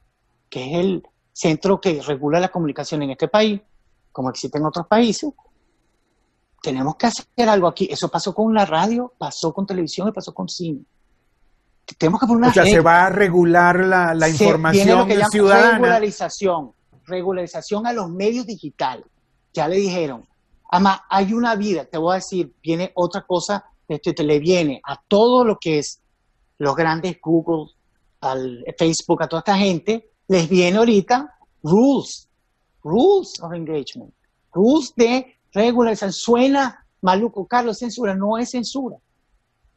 que 0.49 0.73
es 0.73 0.79
el 0.81 1.03
centro 1.33 1.81
que 1.81 2.01
regula 2.03 2.41
la 2.41 2.49
comunicación 2.49 3.03
en 3.03 3.11
este 3.11 3.29
país, 3.29 3.61
como 4.11 4.31
existe 4.31 4.59
en 4.59 4.67
otros 4.67 4.87
países, 4.87 5.31
tenemos 6.63 6.97
que 6.97 7.07
hacer 7.07 7.49
algo 7.49 7.69
aquí. 7.69 7.89
Eso 7.91 8.09
pasó 8.09 8.35
con 8.35 8.53
la 8.53 8.67
radio, 8.67 9.13
pasó 9.17 9.53
con 9.53 9.67
televisión 9.67 10.09
y 10.09 10.13
pasó 10.13 10.35
con 10.35 10.49
cine. 10.49 10.81
Tenemos 11.97 12.21
que 12.21 12.27
poner 12.27 12.39
una 12.39 12.49
O 12.49 12.53
sea, 12.53 12.65
se 12.65 12.81
va 12.81 13.07
a 13.07 13.11
regular 13.11 13.85
la, 13.85 14.15
la 14.15 14.29
información 14.29 15.09
ciudadana. 15.31 15.79
Regularización, 15.79 16.73
regularización 17.07 17.87
a 17.87 17.93
los 17.93 18.11
medios 18.11 18.47
digitales. 18.47 19.07
Ya 19.53 19.69
le 19.69 19.77
dijeron. 19.77 20.27
Además, 20.71 21.01
hay 21.09 21.33
una 21.33 21.55
vida, 21.55 21.87
te 21.87 21.97
voy 21.97 22.13
a 22.13 22.17
decir, 22.17 22.53
viene 22.63 22.93
otra 22.95 23.23
cosa, 23.23 23.65
este, 23.89 24.13
te 24.13 24.23
le 24.23 24.39
viene 24.39 24.83
a 24.85 25.01
todo 25.09 25.45
lo 25.45 25.57
que 25.59 25.79
es 25.79 26.01
los 26.59 26.77
grandes 26.77 27.19
Google, 27.23 27.73
al 28.21 28.65
Facebook, 28.77 29.23
a 29.23 29.29
toda 29.29 29.41
esta 29.41 29.57
gente, 29.57 30.11
les 30.27 30.49
viene 30.49 30.77
ahorita 30.77 31.35
rules, 31.63 32.29
rules 32.83 33.33
of 33.41 33.53
engagement, 33.55 34.13
rules 34.53 34.93
de 34.95 35.39
regularización. 35.53 36.13
Suena 36.13 36.85
maluco, 37.01 37.47
Carlos, 37.47 37.79
censura, 37.79 38.15
no 38.15 38.37
es 38.37 38.51
censura. 38.51 38.97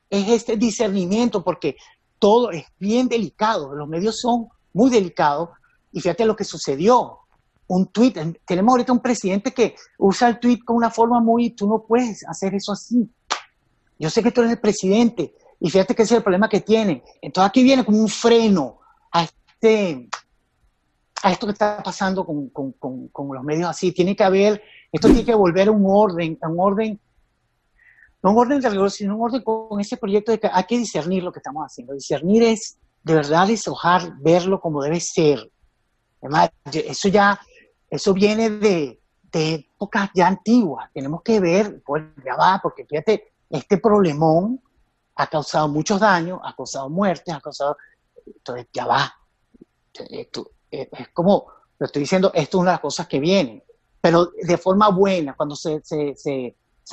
Es 0.09 0.27
este 0.27 0.57
discernimiento 0.57 1.41
porque 1.43 1.77
todo 2.21 2.51
es 2.51 2.65
bien 2.77 3.07
delicado, 3.07 3.73
los 3.73 3.87
medios 3.89 4.19
son 4.19 4.47
muy 4.73 4.91
delicados 4.91 5.49
y 5.91 6.01
fíjate 6.01 6.23
lo 6.23 6.35
que 6.35 6.43
sucedió. 6.43 7.17
Un 7.65 7.87
tweet, 7.87 8.13
tenemos 8.45 8.73
ahorita 8.73 8.93
un 8.93 8.99
presidente 8.99 9.51
que 9.51 9.75
usa 9.97 10.27
el 10.29 10.39
tweet 10.39 10.59
con 10.63 10.75
una 10.75 10.91
forma 10.91 11.19
muy, 11.19 11.49
tú 11.49 11.67
no 11.67 11.81
puedes 11.81 12.23
hacer 12.27 12.53
eso 12.53 12.73
así. 12.73 13.09
Yo 13.97 14.09
sé 14.11 14.21
que 14.21 14.29
tú 14.29 14.41
eres 14.41 14.53
el 14.53 14.59
presidente 14.59 15.33
y 15.59 15.71
fíjate 15.71 15.95
que 15.95 16.03
ese 16.03 16.13
es 16.13 16.17
el 16.17 16.23
problema 16.23 16.47
que 16.47 16.61
tiene. 16.61 17.03
Entonces 17.23 17.49
aquí 17.49 17.63
viene 17.63 17.83
como 17.83 17.97
un 17.97 18.09
freno 18.09 18.79
a 19.11 19.23
este, 19.23 20.07
a 21.23 21.31
esto 21.31 21.47
que 21.47 21.53
está 21.53 21.81
pasando 21.81 22.23
con, 22.23 22.49
con, 22.49 22.73
con, 23.07 23.33
los 23.33 23.43
medios 23.43 23.67
así. 23.67 23.93
Tiene 23.93 24.15
que 24.15 24.23
haber, 24.23 24.61
esto 24.91 25.07
tiene 25.07 25.25
que 25.25 25.33
volver 25.33 25.69
a 25.69 25.71
un 25.71 25.85
orden, 25.87 26.37
a 26.43 26.49
un 26.49 26.59
orden, 26.59 26.99
no 28.23 28.31
un 28.31 28.37
orden 28.37 28.61
de 28.61 28.69
rigor, 28.69 28.91
sino 28.91 29.15
un 29.15 29.23
orden 29.23 29.41
con 29.41 29.79
ese 29.79 29.97
proyecto 29.97 30.31
de 30.31 30.39
que 30.39 30.49
hay 30.51 30.63
que 30.65 30.77
discernir 30.77 31.23
lo 31.23 31.31
que 31.31 31.39
estamos 31.39 31.63
haciendo. 31.65 31.93
Discernir 31.93 32.43
es 32.43 32.77
de 33.03 33.15
verdad 33.15 33.47
deshojar, 33.47 34.13
verlo 34.19 34.59
como 34.61 34.83
debe 34.83 34.99
ser. 34.99 35.51
Además, 36.21 36.51
eso 36.71 37.07
ya, 37.07 37.39
eso 37.89 38.13
viene 38.13 38.49
de, 38.49 38.99
épocas 39.33 40.11
ya 40.13 40.27
antiguas. 40.27 40.89
Tenemos 40.93 41.23
que 41.23 41.39
ver, 41.39 41.81
pues 41.83 42.03
ya 42.23 42.35
va, 42.35 42.59
porque 42.61 42.85
fíjate, 42.85 43.33
este 43.49 43.77
problemón 43.77 44.61
ha 45.15 45.27
causado 45.27 45.67
muchos 45.67 45.99
daños, 45.99 46.39
ha 46.43 46.55
causado 46.55 46.89
muertes, 46.89 47.33
ha 47.33 47.41
causado, 47.41 47.77
entonces 48.25 48.67
ya 48.71 48.85
va. 48.85 49.13
Esto, 49.93 50.51
eh, 50.69 50.89
es 50.91 51.09
como, 51.09 51.47
lo 51.79 51.85
estoy 51.85 52.01
diciendo, 52.01 52.31
esto 52.33 52.57
es 52.57 52.61
una 52.61 52.71
de 52.71 52.75
las 52.75 52.81
cosas 52.81 53.07
que 53.07 53.19
vienen, 53.19 53.63
pero 53.99 54.31
de 54.41 54.57
forma 54.57 54.89
buena, 54.89 55.33
cuando 55.35 55.55
se, 55.55 55.81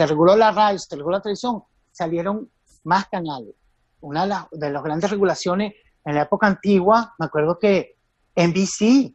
reguló 0.07 0.37
la 0.37 0.51
radio, 0.53 0.79
se 0.79 0.97
reguló 0.97 1.17
la 1.17 1.23
televisión, 1.23 1.63
salieron 1.93 2.51
más 2.85 3.07
canales. 3.09 3.55
Una 4.01 4.27
de, 4.27 4.59
de 4.59 4.71
las 4.71 4.83
grandes 4.83 5.11
regulaciones 5.11 5.75
en 6.05 6.15
la 6.15 6.23
época 6.23 6.47
antigua, 6.47 7.15
me 7.19 7.27
acuerdo 7.27 7.59
que 7.59 7.97
NBC, 8.37 9.15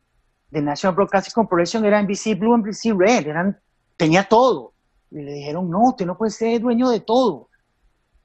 The 0.51 0.61
National 0.61 0.95
Broadcasting 0.95 1.33
Corporation, 1.33 1.85
era 1.85 2.01
NBC 2.01 2.37
Blue, 2.37 2.57
NBC 2.57 2.93
Red, 2.97 3.27
eran, 3.27 3.59
tenía 3.97 4.23
todo. 4.23 4.73
Y 5.11 5.21
le 5.21 5.33
dijeron, 5.33 5.69
no, 5.69 5.89
usted 5.89 6.05
no 6.05 6.17
puede 6.17 6.31
ser 6.31 6.61
dueño 6.61 6.89
de 6.89 6.99
todo. 6.99 7.49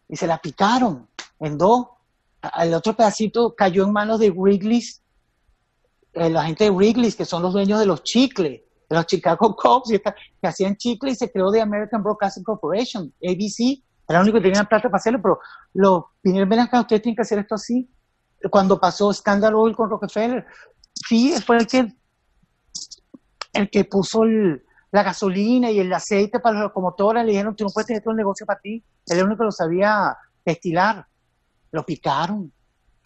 Y 0.09 0.17
se 0.17 0.27
la 0.27 0.39
picaron 0.39 1.09
en 1.39 1.57
dos. 1.59 1.87
El 2.59 2.75
otro 2.75 2.95
pedacito 2.95 3.55
cayó 3.55 3.85
en 3.85 3.93
manos 3.93 4.21
de 4.21 4.31
Wrigley's 4.31 5.03
eh, 6.19 6.31
la 6.31 6.45
gente 6.45 6.65
de 6.65 6.71
Wrigley's, 6.71 7.15
que 7.15 7.25
son 7.25 7.43
los 7.43 7.53
dueños 7.53 7.79
de 7.79 7.87
los 7.87 8.03
chicles, 8.03 8.61
de 8.61 8.68
los 8.89 9.07
Chicago 9.07 9.55
Cubs, 9.63 9.91
que 9.91 10.47
hacían 10.47 10.77
chicles 10.77 11.15
y 11.15 11.17
se 11.17 11.33
creó 11.33 11.51
de 11.51 11.61
American 11.61 12.03
Broadcasting 12.03 12.45
Corporation, 12.45 13.13
ABC, 13.23 13.83
era 14.09 14.21
el 14.21 14.23
único 14.23 14.39
que 14.39 14.45
tenía 14.45 14.65
plata 14.65 14.89
para 14.89 14.97
hacerlo, 14.97 15.21
pero 15.23 15.39
los 15.75 16.05
vinieron, 16.23 16.49
ven 16.49 16.61
acá, 16.61 16.81
ustedes 16.81 17.03
tienen 17.03 17.17
que 17.17 17.23
hacer 17.23 17.39
esto 17.41 17.57
así. 17.57 17.91
Cuando 18.51 18.81
pasó 18.81 19.13
Scandal 19.13 19.55
Oil 19.55 19.77
con 19.77 19.91
Rockefeller, 19.91 20.47
sí, 20.95 21.35
fue 21.45 21.59
el 21.59 21.67
que, 21.67 21.95
el 23.53 23.71
que 23.71 23.85
puso 23.85 24.25
la 24.25 25.03
gasolina 25.03 25.71
y 25.71 25.81
el 25.81 25.93
aceite 25.93 26.41
para 26.41 26.55
las 26.55 26.63
locomotoras, 26.65 27.25
le 27.25 27.33
dijeron, 27.33 27.55
tú 27.55 27.65
no 27.65 27.71
puedes 27.71 27.87
tener 27.87 28.03
todo 28.03 28.13
el 28.13 28.17
negocio 28.17 28.47
para 28.47 28.61
ti, 28.61 28.77
él 28.77 28.83
es 29.05 29.19
el 29.19 29.25
único 29.25 29.41
que 29.41 29.45
lo 29.45 29.53
sabía 29.53 30.17
destilar. 30.45 31.07
Lo 31.71 31.85
picaron. 31.85 32.51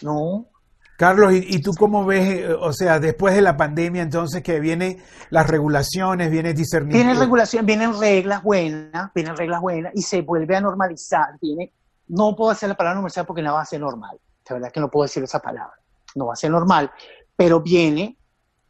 No, 0.03 0.47
Carlos, 0.97 1.33
¿y, 1.33 1.61
tú 1.61 1.73
cómo 1.77 2.05
ves, 2.05 2.41
eh, 2.41 2.53
o 2.53 2.73
sea, 2.73 3.01
después 3.01 3.35
de 3.35 3.43
la 3.43 3.57
pandemia, 3.57 4.03
entonces 4.03 4.43
que 4.43 4.61
vienen 4.61 5.03
las 5.31 5.49
regulaciones, 5.49 6.31
viene 6.31 6.55
discernimiento? 6.55 7.05
Vienen 7.05 7.21
regulaciones, 7.21 7.67
vienen 7.67 7.99
reglas 7.99 8.43
buenas, 8.43 9.13
vienen 9.15 9.37
reglas 9.37 9.61
buenas 9.61 9.93
y 9.95 10.03
se 10.03 10.23
vuelve 10.23 10.55
a 10.55 10.61
normalizar. 10.61 11.39
Viene, 11.41 11.73
no 12.09 12.37
puedo 12.37 12.51
hacer 12.51 12.69
la 12.69 12.77
palabra 12.77 12.97
normalizar 12.97 13.27
porque 13.27 13.43
no 13.43 13.55
va 13.55 13.63
a 13.63 13.67
ser 13.67 13.81
normal. 13.81 14.19
De 14.49 14.55
verdad 14.55 14.71
que 14.71 14.81
no 14.81 14.91
puedo 14.91 15.05
decir 15.05 15.23
esa 15.25 15.41
palabra. 15.41 15.75
No 16.15 16.27
va 16.27 16.35
a 16.35 16.37
ser 16.37 16.51
normal. 16.51 16.91
Pero 17.35 17.61
viene 17.61 18.17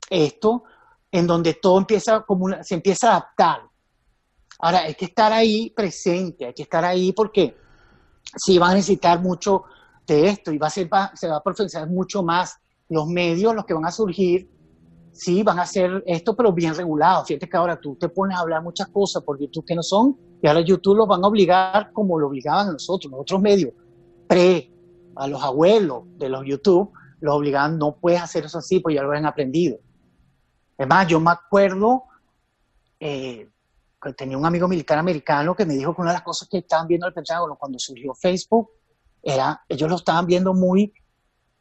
esto 0.09 0.65
en 1.11 1.27
donde 1.27 1.55
todo 1.55 1.79
empieza 1.79 2.23
como 2.23 2.49
se 2.63 2.75
empieza 2.75 3.09
a 3.09 3.11
adaptar. 3.17 3.61
Ahora, 4.61 4.79
hay 4.81 4.95
que 4.95 5.07
estar 5.07 5.33
ahí 5.33 5.71
presente, 5.71 6.47
hay 6.47 6.55
que 6.55 6.63
estar 6.63 6.85
ahí 6.85 7.13
porque 7.13 7.57
si 8.37 8.59
van 8.59 8.71
a 8.71 8.75
necesitar 8.75 9.21
mucho 9.21 9.65
de 10.07 10.29
esto 10.29 10.53
y 10.53 10.59
va 10.59 10.67
a 10.67 10.71
ser, 10.71 10.89
se 11.15 11.29
va 11.29 11.37
a 11.37 11.43
profundizar 11.43 11.89
mucho 11.89 12.23
más. 12.23 12.59
Los 12.89 13.07
medios, 13.07 13.55
los 13.55 13.65
que 13.65 13.75
van 13.75 13.87
a 13.87 13.91
surgir, 13.91 14.51
sí, 15.13 15.43
van 15.43 15.59
a 15.59 15.63
hacer 15.63 16.03
esto, 16.07 16.37
pero 16.37 16.53
bien 16.53 16.75
regulados. 16.75 17.29
Fíjate 17.29 17.49
que 17.49 17.57
ahora 17.57 17.81
tú 17.81 17.97
te 17.97 18.09
pones 18.09 18.37
a 18.37 18.41
hablar 18.41 18.63
muchas 18.63 18.89
cosas 18.89 19.23
por 19.23 19.39
YouTube 19.39 19.65
que 19.65 19.75
no 19.75 19.83
son, 19.83 20.17
y 20.43 20.47
ahora 20.47 20.61
YouTube 20.61 20.97
los 20.97 21.09
van 21.09 21.25
a 21.25 21.29
obligar 21.29 21.93
como 21.93 22.19
lo 22.19 22.29
obligaban 22.29 22.69
a 22.69 22.73
nosotros, 22.73 23.11
los 23.11 23.21
otros 23.21 23.41
medios, 23.41 23.73
pre, 24.27 24.71
a 25.17 25.27
los 25.29 25.43
abuelos 25.43 26.05
de 26.19 26.29
los 26.29 26.45
YouTube, 26.45 26.91
los 27.21 27.35
obligaban, 27.35 27.79
no 27.79 27.97
puedes 27.97 28.21
hacer 28.21 28.45
eso 28.45 28.59
así, 28.59 28.81
pues 28.81 28.97
ya 28.97 29.03
lo 29.03 29.09
habían 29.09 29.27
aprendido. 29.27 29.79
Es 30.77 30.89
más, 30.89 31.07
yo 31.07 31.21
me 31.21 31.31
acuerdo, 31.31 32.05
eh, 32.99 33.49
que 34.03 34.13
tenía 34.15 34.37
un 34.37 34.45
amigo 34.45 34.67
militar 34.67 34.99
americano 34.99 35.55
que 35.55 35.65
me 35.65 35.75
dijo 35.75 35.95
que 35.95 36.01
una 36.01 36.11
de 36.11 36.17
las 36.17 36.25
cosas 36.25 36.49
que 36.49 36.59
estaban 36.59 36.89
viendo 36.89 37.07
el 37.07 37.13
Pentágono 37.13 37.57
cuando 37.57 37.79
surgió 37.79 38.15
Facebook 38.15 38.71
era, 39.23 39.63
ellos 39.69 39.89
lo 39.89 39.97
estaban 39.97 40.27
viendo 40.27 40.55
muy 40.55 40.93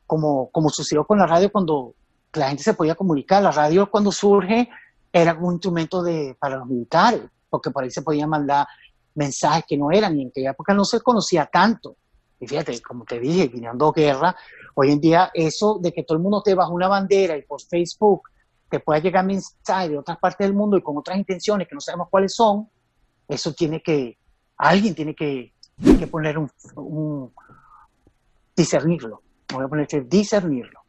como, 0.05 0.49
como 0.51 0.69
sucedió 0.69 1.05
con 1.05 1.19
la 1.19 1.27
radio 1.27 1.51
cuando 1.51 1.93
la 2.33 2.49
gente 2.49 2.63
se 2.63 2.73
podía 2.73 2.95
comunicar. 2.95 3.41
La 3.43 3.51
radio 3.51 3.89
cuando 3.89 4.11
surge 4.11 4.69
era 5.11 5.33
un 5.33 5.53
instrumento 5.53 6.01
de, 6.01 6.35
para 6.39 6.57
los 6.57 6.67
militares, 6.67 7.21
porque 7.49 7.71
por 7.71 7.83
ahí 7.83 7.91
se 7.91 8.01
podían 8.01 8.29
mandar 8.29 8.67
mensajes 9.15 9.65
que 9.67 9.77
no 9.77 9.91
eran, 9.91 10.17
y 10.17 10.23
en 10.23 10.29
aquella 10.29 10.51
época 10.51 10.73
no 10.73 10.85
se 10.85 11.01
conocía 11.01 11.45
tanto. 11.45 11.97
Y 12.39 12.47
fíjate, 12.47 12.81
como 12.81 13.05
te 13.05 13.19
dije, 13.19 13.47
viniendo 13.47 13.91
guerra, 13.91 14.35
hoy 14.75 14.91
en 14.91 14.99
día 14.99 15.29
eso 15.33 15.77
de 15.79 15.91
que 15.91 16.03
todo 16.03 16.17
el 16.17 16.23
mundo 16.23 16.41
te 16.41 16.55
baja 16.55 16.71
una 16.71 16.87
bandera 16.87 17.37
y 17.37 17.43
por 17.43 17.61
Facebook 17.61 18.23
te 18.69 18.79
pueda 18.79 18.99
llegar 18.99 19.25
mensajes 19.25 19.89
de 19.89 19.97
otras 19.97 20.17
partes 20.17 20.47
del 20.47 20.55
mundo 20.55 20.77
y 20.77 20.81
con 20.81 20.97
otras 20.97 21.17
intenciones 21.17 21.67
que 21.67 21.75
no 21.75 21.81
sabemos 21.81 22.07
cuáles 22.09 22.33
son, 22.33 22.69
eso 23.27 23.53
tiene 23.53 23.83
que, 23.83 24.17
alguien 24.57 24.95
tiene 24.95 25.13
que, 25.13 25.53
que 25.99 26.07
poner 26.07 26.37
un, 26.37 26.49
discernirlo. 28.55 29.22
Voy 29.53 29.65
a 29.65 29.67
poner 29.67 29.88
discernirlo. 30.08 30.81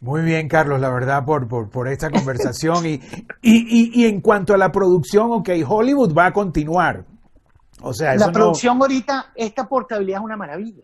Muy 0.00 0.22
bien, 0.22 0.48
Carlos, 0.48 0.80
la 0.80 0.90
verdad, 0.90 1.24
por, 1.24 1.48
por, 1.48 1.88
esta 1.88 2.10
conversación. 2.10 2.84
y, 2.86 3.00
y, 3.42 4.02
y, 4.02 4.06
en 4.06 4.20
cuanto 4.20 4.52
a 4.52 4.58
la 4.58 4.70
producción, 4.70 5.32
ok, 5.32 5.50
Hollywood 5.66 6.14
va 6.14 6.26
a 6.26 6.32
continuar. 6.32 7.04
O 7.82 7.92
sea, 7.92 8.14
la 8.14 8.32
producción 8.32 8.80
ahorita, 8.80 9.32
esta 9.34 9.68
portabilidad 9.68 10.20
es 10.20 10.24
una 10.24 10.36
maravilla. 10.36 10.82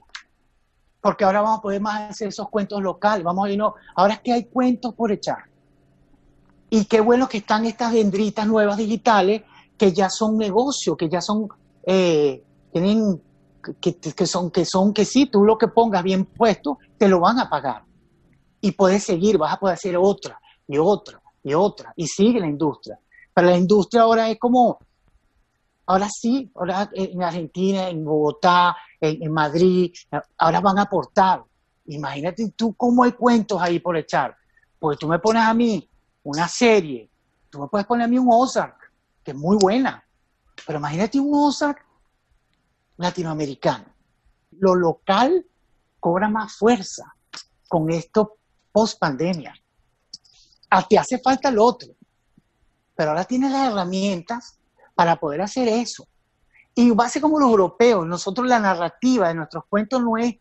Porque 1.01 1.25
ahora 1.25 1.41
vamos 1.43 1.59
a 1.59 1.63
poder 1.63 1.81
más 1.81 2.11
hacer 2.11 2.29
esos 2.29 2.49
cuentos 2.49 2.81
locales. 2.81 3.25
Vamos 3.25 3.47
a 3.47 3.51
irnos, 3.51 3.75
ahora 3.97 4.15
es 4.15 4.21
que 4.21 4.33
hay 4.33 4.45
cuentos 4.45 4.95
por 4.95 5.11
echar. 5.11 5.45
Y 6.71 6.85
qué 6.87 7.01
bueno 7.01 7.29
que 7.29 7.39
están 7.39 7.67
estas 7.67 7.93
vendritas 7.93 8.47
nuevas 8.47 8.77
digitales 8.77 9.43
que 9.77 9.93
ya 9.93 10.09
son 10.09 10.39
negocio, 10.39 10.97
que 10.97 11.09
ya 11.09 11.21
son, 11.21 11.49
eh, 11.85 12.43
tienen 12.73 13.21
que, 13.81 14.27
son, 14.27 14.51
que 14.51 14.65
son 14.65 14.93
que 14.93 15.05
sí, 15.05 15.27
tú 15.27 15.45
lo 15.45 15.57
que 15.57 15.69
pongas 15.69 16.03
bien 16.03 16.25
puesto, 16.25 16.79
te 16.99 17.09
lo 17.09 17.21
van 17.21 17.39
a 17.39 17.49
pagar. 17.49 17.85
Y 18.61 18.73
puedes 18.73 19.05
seguir, 19.05 19.39
vas 19.39 19.55
a 19.55 19.59
poder 19.59 19.75
hacer 19.75 19.97
otra 19.97 20.41
y 20.67 20.79
otra 20.79 21.21
y 21.43 21.55
otra. 21.55 21.93
Y 21.97 22.07
sigue 22.07 22.41
la 22.41 22.47
industria. 22.47 22.99
Pero 23.35 23.49
la 23.49 23.57
industria 23.57 24.03
ahora 24.03 24.29
es 24.29 24.39
como, 24.39 24.79
ahora 25.87 26.09
sí, 26.09 26.51
ahora 26.55 26.91
en 26.93 27.23
Argentina, 27.23 27.89
en 27.89 28.05
Bogotá, 28.05 28.77
en, 29.01 29.33
Madrid, 29.33 29.93
ahora 30.39 30.61
van 30.61 30.79
a 30.79 30.83
aportar. 30.83 31.43
Imagínate 31.87 32.53
tú 32.57 32.75
cómo 32.75 33.05
hay 33.05 33.13
cuentos 33.13 33.61
ahí 33.61 33.81
por 33.81 33.97
echar. 33.97 34.37
Porque 34.79 34.99
tú 34.99 35.09
me 35.09 35.19
pones 35.19 35.43
a 35.43 35.55
mí 35.55 35.89
una 36.25 36.49
serie, 36.49 37.09
tú 37.51 37.61
me 37.61 37.69
puedes 37.69 37.87
poner 37.87 38.05
a 38.05 38.09
mí 38.09 38.19
un 38.19 38.29
Ozark, 38.31 38.93
que 39.25 39.31
es 39.33 39.37
muy 39.37 39.57
buena. 39.61 40.05
Pero 40.67 40.79
imagínate 40.79 41.19
un 41.19 41.31
Ozark 41.35 41.85
latinoamericano. 43.03 43.85
Lo 44.53 44.75
local 44.75 45.47
cobra 46.01 46.29
más 46.29 46.55
fuerza 46.55 47.15
con 47.69 47.91
esto 47.91 48.39
post 48.71 48.99
pandemia. 48.99 49.55
A 50.71 50.87
ti 50.89 50.97
hace 50.97 51.19
falta 51.19 51.51
lo 51.51 51.65
otro, 51.65 51.95
pero 52.95 53.11
ahora 53.11 53.25
tienes 53.25 53.53
las 53.53 53.71
herramientas 53.71 54.59
para 54.95 55.17
poder 55.17 55.43
hacer 55.43 55.69
eso. 55.69 56.07
Y 56.75 56.91
va 56.91 57.07
a 57.07 57.09
ser 57.09 57.21
como 57.21 57.39
los 57.39 57.51
europeos, 57.51 58.07
nosotros 58.07 58.47
la 58.47 58.59
narrativa 58.59 59.29
de 59.29 59.35
nuestros 59.35 59.65
cuentos 59.69 60.03
no 60.03 60.17
es 60.17 60.37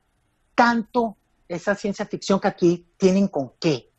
tanto 0.55 1.17
esa 1.47 1.75
ciencia 1.75 2.05
ficción 2.05 2.39
que 2.39 2.47
aquí 2.47 2.87
tienen 2.97 3.27
con 3.27 3.53
qué, 3.59 3.91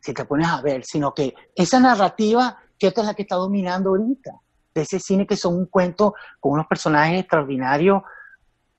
si 0.00 0.14
te 0.14 0.24
pones 0.24 0.48
a 0.48 0.62
ver, 0.62 0.84
sino 0.84 1.12
que 1.14 1.34
esa 1.54 1.78
narrativa, 1.78 2.58
que 2.78 2.88
es 2.88 2.96
la 2.96 3.14
que 3.14 3.22
está 3.22 3.36
dominando 3.36 3.90
ahorita, 3.90 4.40
ese 4.82 4.98
cine 4.98 5.26
que 5.26 5.36
son 5.36 5.56
un 5.56 5.66
cuento 5.66 6.14
con 6.38 6.52
unos 6.52 6.66
personajes 6.66 7.20
extraordinarios, 7.20 8.02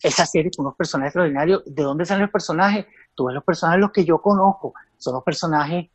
esa 0.02 0.26
serie 0.26 0.52
con 0.56 0.66
unos 0.66 0.76
personajes 0.76 1.10
extraordinarios, 1.10 1.64
¿de 1.66 1.84
dónde 1.84 2.06
salen 2.06 2.24
los 2.24 2.32
personajes? 2.32 2.86
Tú 3.14 3.26
ves 3.26 3.36
los 3.36 3.44
personajes 3.44 3.82
los 3.82 3.92
que 3.92 4.06
yo 4.06 4.22
conozco, 4.22 4.74
son 4.98 5.14
los 5.16 5.24
personajes 5.24 5.90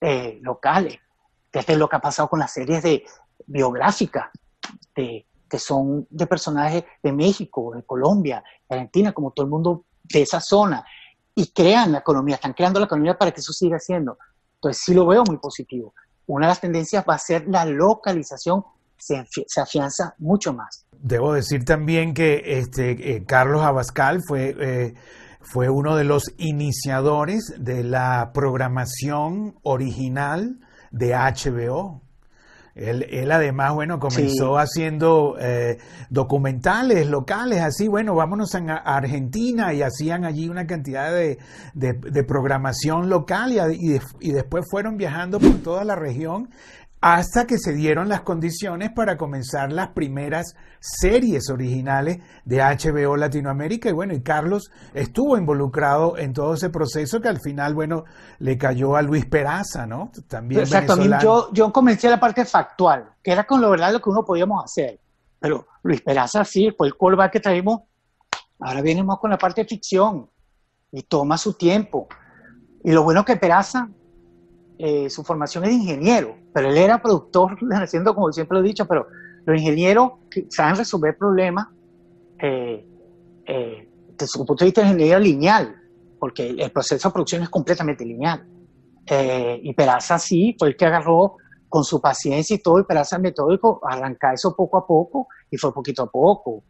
eh, 0.00 0.38
locales, 0.42 0.98
desde 1.52 1.76
lo 1.76 1.88
que 1.88 1.96
ha 1.96 2.00
pasado 2.00 2.28
con 2.28 2.38
las 2.38 2.52
series 2.52 2.82
de 2.82 3.04
biográficas, 3.46 4.30
que 5.50 5.58
son 5.58 6.06
de 6.10 6.26
personajes 6.26 6.84
de 7.02 7.12
México, 7.12 7.72
de 7.74 7.82
Colombia, 7.82 8.44
Argentina, 8.68 9.12
como 9.12 9.32
todo 9.32 9.46
el 9.46 9.50
mundo 9.50 9.84
de 10.04 10.22
esa 10.22 10.40
zona, 10.40 10.84
y 11.34 11.48
crean 11.52 11.92
la 11.92 11.98
economía, 11.98 12.36
están 12.36 12.52
creando 12.52 12.78
la 12.78 12.86
economía 12.86 13.18
para 13.18 13.30
que 13.32 13.40
eso 13.40 13.52
siga 13.52 13.78
siendo. 13.78 14.18
Entonces 14.54 14.82
sí 14.84 14.94
lo 14.94 15.06
veo 15.06 15.24
muy 15.26 15.38
positivo. 15.38 15.94
Una 16.26 16.46
de 16.46 16.50
las 16.50 16.60
tendencias 16.60 17.04
va 17.08 17.14
a 17.14 17.18
ser 17.18 17.48
la 17.48 17.64
localización, 17.64 18.64
se, 19.00 19.24
se 19.46 19.60
afianza 19.60 20.14
mucho 20.18 20.52
más. 20.52 20.86
Debo 21.02 21.32
decir 21.32 21.64
también 21.64 22.12
que 22.12 22.42
este, 22.58 23.16
eh, 23.16 23.24
Carlos 23.24 23.62
Abascal 23.62 24.20
fue, 24.26 24.54
eh, 24.60 24.94
fue 25.40 25.70
uno 25.70 25.96
de 25.96 26.04
los 26.04 26.24
iniciadores 26.36 27.54
de 27.58 27.84
la 27.84 28.32
programación 28.34 29.54
original 29.62 30.58
de 30.90 31.14
HBO. 31.14 32.02
Él, 32.74 33.30
además, 33.30 33.74
bueno, 33.74 33.98
comenzó 33.98 34.56
haciendo 34.56 35.36
eh, 35.40 35.78
documentales 36.08 37.08
locales, 37.08 37.60
así, 37.60 37.88
bueno, 37.88 38.14
vámonos 38.14 38.54
a, 38.54 38.76
Argentina 38.76 39.74
y 39.74 39.82
hacían 39.82 40.24
allí 40.24 40.48
una 40.48 40.66
cantidad 40.66 41.12
de, 41.12 41.38
de, 41.74 42.24
programación 42.24 43.10
local 43.10 43.52
y, 43.52 44.00
y, 44.20 44.32
después 44.32 44.64
fueron 44.70 44.96
viajando 44.96 45.40
por 45.40 45.58
toda 45.62 45.84
la 45.84 45.96
región 45.96 46.48
hasta 47.00 47.46
que 47.46 47.58
se 47.58 47.72
dieron 47.72 48.08
las 48.08 48.20
condiciones 48.20 48.90
para 48.94 49.16
comenzar 49.16 49.72
las 49.72 49.88
primeras 49.88 50.54
series 50.80 51.48
originales 51.48 52.18
de 52.44 52.58
HBO 52.58 53.16
Latinoamérica. 53.16 53.88
Y 53.88 53.92
bueno, 53.92 54.12
y 54.12 54.22
Carlos 54.22 54.70
estuvo 54.92 55.38
involucrado 55.38 56.18
en 56.18 56.34
todo 56.34 56.54
ese 56.54 56.68
proceso 56.68 57.20
que 57.20 57.28
al 57.28 57.40
final, 57.40 57.74
bueno, 57.74 58.04
le 58.38 58.58
cayó 58.58 58.96
a 58.96 59.02
Luis 59.02 59.24
Peraza, 59.24 59.86
¿no? 59.86 60.10
También 60.28 60.60
Exacto, 60.60 60.96
yo, 61.22 61.50
yo 61.52 61.72
comencé 61.72 62.10
la 62.10 62.20
parte 62.20 62.44
factual, 62.44 63.10
que 63.22 63.32
era 63.32 63.44
con 63.44 63.62
lo 63.62 63.70
verdad 63.70 63.92
lo 63.92 64.00
que 64.00 64.10
uno 64.10 64.24
podíamos 64.24 64.62
hacer. 64.62 65.00
Pero 65.38 65.66
Luis 65.82 66.02
Peraza 66.02 66.44
sí, 66.44 66.70
fue 66.76 66.88
el 66.88 66.96
callback 66.98 67.32
que 67.32 67.40
traímos. 67.40 67.80
Ahora 68.60 68.82
venimos 68.82 69.18
con 69.18 69.30
la 69.30 69.38
parte 69.38 69.62
de 69.62 69.68
ficción 69.68 70.28
y 70.92 71.02
toma 71.04 71.38
su 71.38 71.54
tiempo. 71.54 72.08
Y 72.84 72.92
lo 72.92 73.04
bueno 73.04 73.24
que 73.24 73.36
Peraza 73.36 73.88
eh, 74.82 75.10
su 75.10 75.22
formación 75.22 75.64
es 75.64 75.70
de 75.70 75.76
ingeniero, 75.76 76.38
pero 76.54 76.70
él 76.70 76.78
era 76.78 77.02
productor, 77.02 77.58
haciendo 77.72 78.14
como 78.14 78.32
siempre 78.32 78.58
lo 78.58 78.64
he 78.64 78.68
dicho, 78.68 78.86
pero 78.86 79.06
los 79.44 79.60
ingenieros 79.60 80.12
saben 80.48 80.76
resolver 80.76 81.18
problemas 81.18 81.68
eh, 82.38 82.86
eh, 83.46 83.88
desde 84.12 84.26
su 84.26 84.46
punto 84.46 84.64
de 84.64 84.68
vista 84.68 84.80
de 84.80 84.86
ingeniería 84.86 85.18
lineal, 85.18 85.76
porque 86.18 86.48
el 86.48 86.70
proceso 86.70 87.08
de 87.08 87.12
producción 87.12 87.42
es 87.42 87.50
completamente 87.50 88.06
lineal. 88.06 88.46
y 89.62 89.74
Peraza 89.74 90.18
sí 90.18 90.56
fue 90.58 90.68
el 90.68 90.76
que 90.76 90.86
agarró 90.86 91.36
con 91.68 91.84
su 91.84 92.00
paciencia 92.00 92.56
y 92.56 92.62
todo, 92.62 92.78
y 92.78 92.84
Peraza 92.84 93.18
metódico, 93.18 93.80
arrancar 93.82 94.34
eso 94.34 94.56
poco 94.56 94.78
a 94.78 94.86
poco, 94.86 95.28
y 95.50 95.58
fue 95.58 95.74
poquito 95.74 96.04
a 96.04 96.10
poco. 96.10 96.64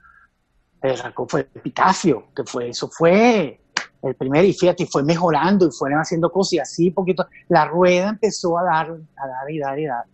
Arrancó 0.82 1.28
fue 1.28 1.42
Epitafio, 1.54 2.24
que 2.34 2.42
fue, 2.44 2.70
eso 2.70 2.88
fue 2.88 3.60
el 4.02 4.14
primer 4.14 4.44
y 4.44 4.52
fíjate, 4.52 4.86
fue 4.86 5.02
mejorando 5.02 5.66
y 5.66 5.70
fueron 5.70 6.00
haciendo 6.00 6.30
cosas 6.30 6.52
y 6.52 6.58
así 6.58 6.90
poquito, 6.90 7.26
la 7.48 7.66
rueda 7.66 8.10
empezó 8.10 8.58
a 8.58 8.64
dar, 8.64 8.90
a 8.90 9.26
dar 9.26 9.50
y 9.50 9.58
dar 9.58 9.78
y 9.78 9.86
dar. 9.86 10.04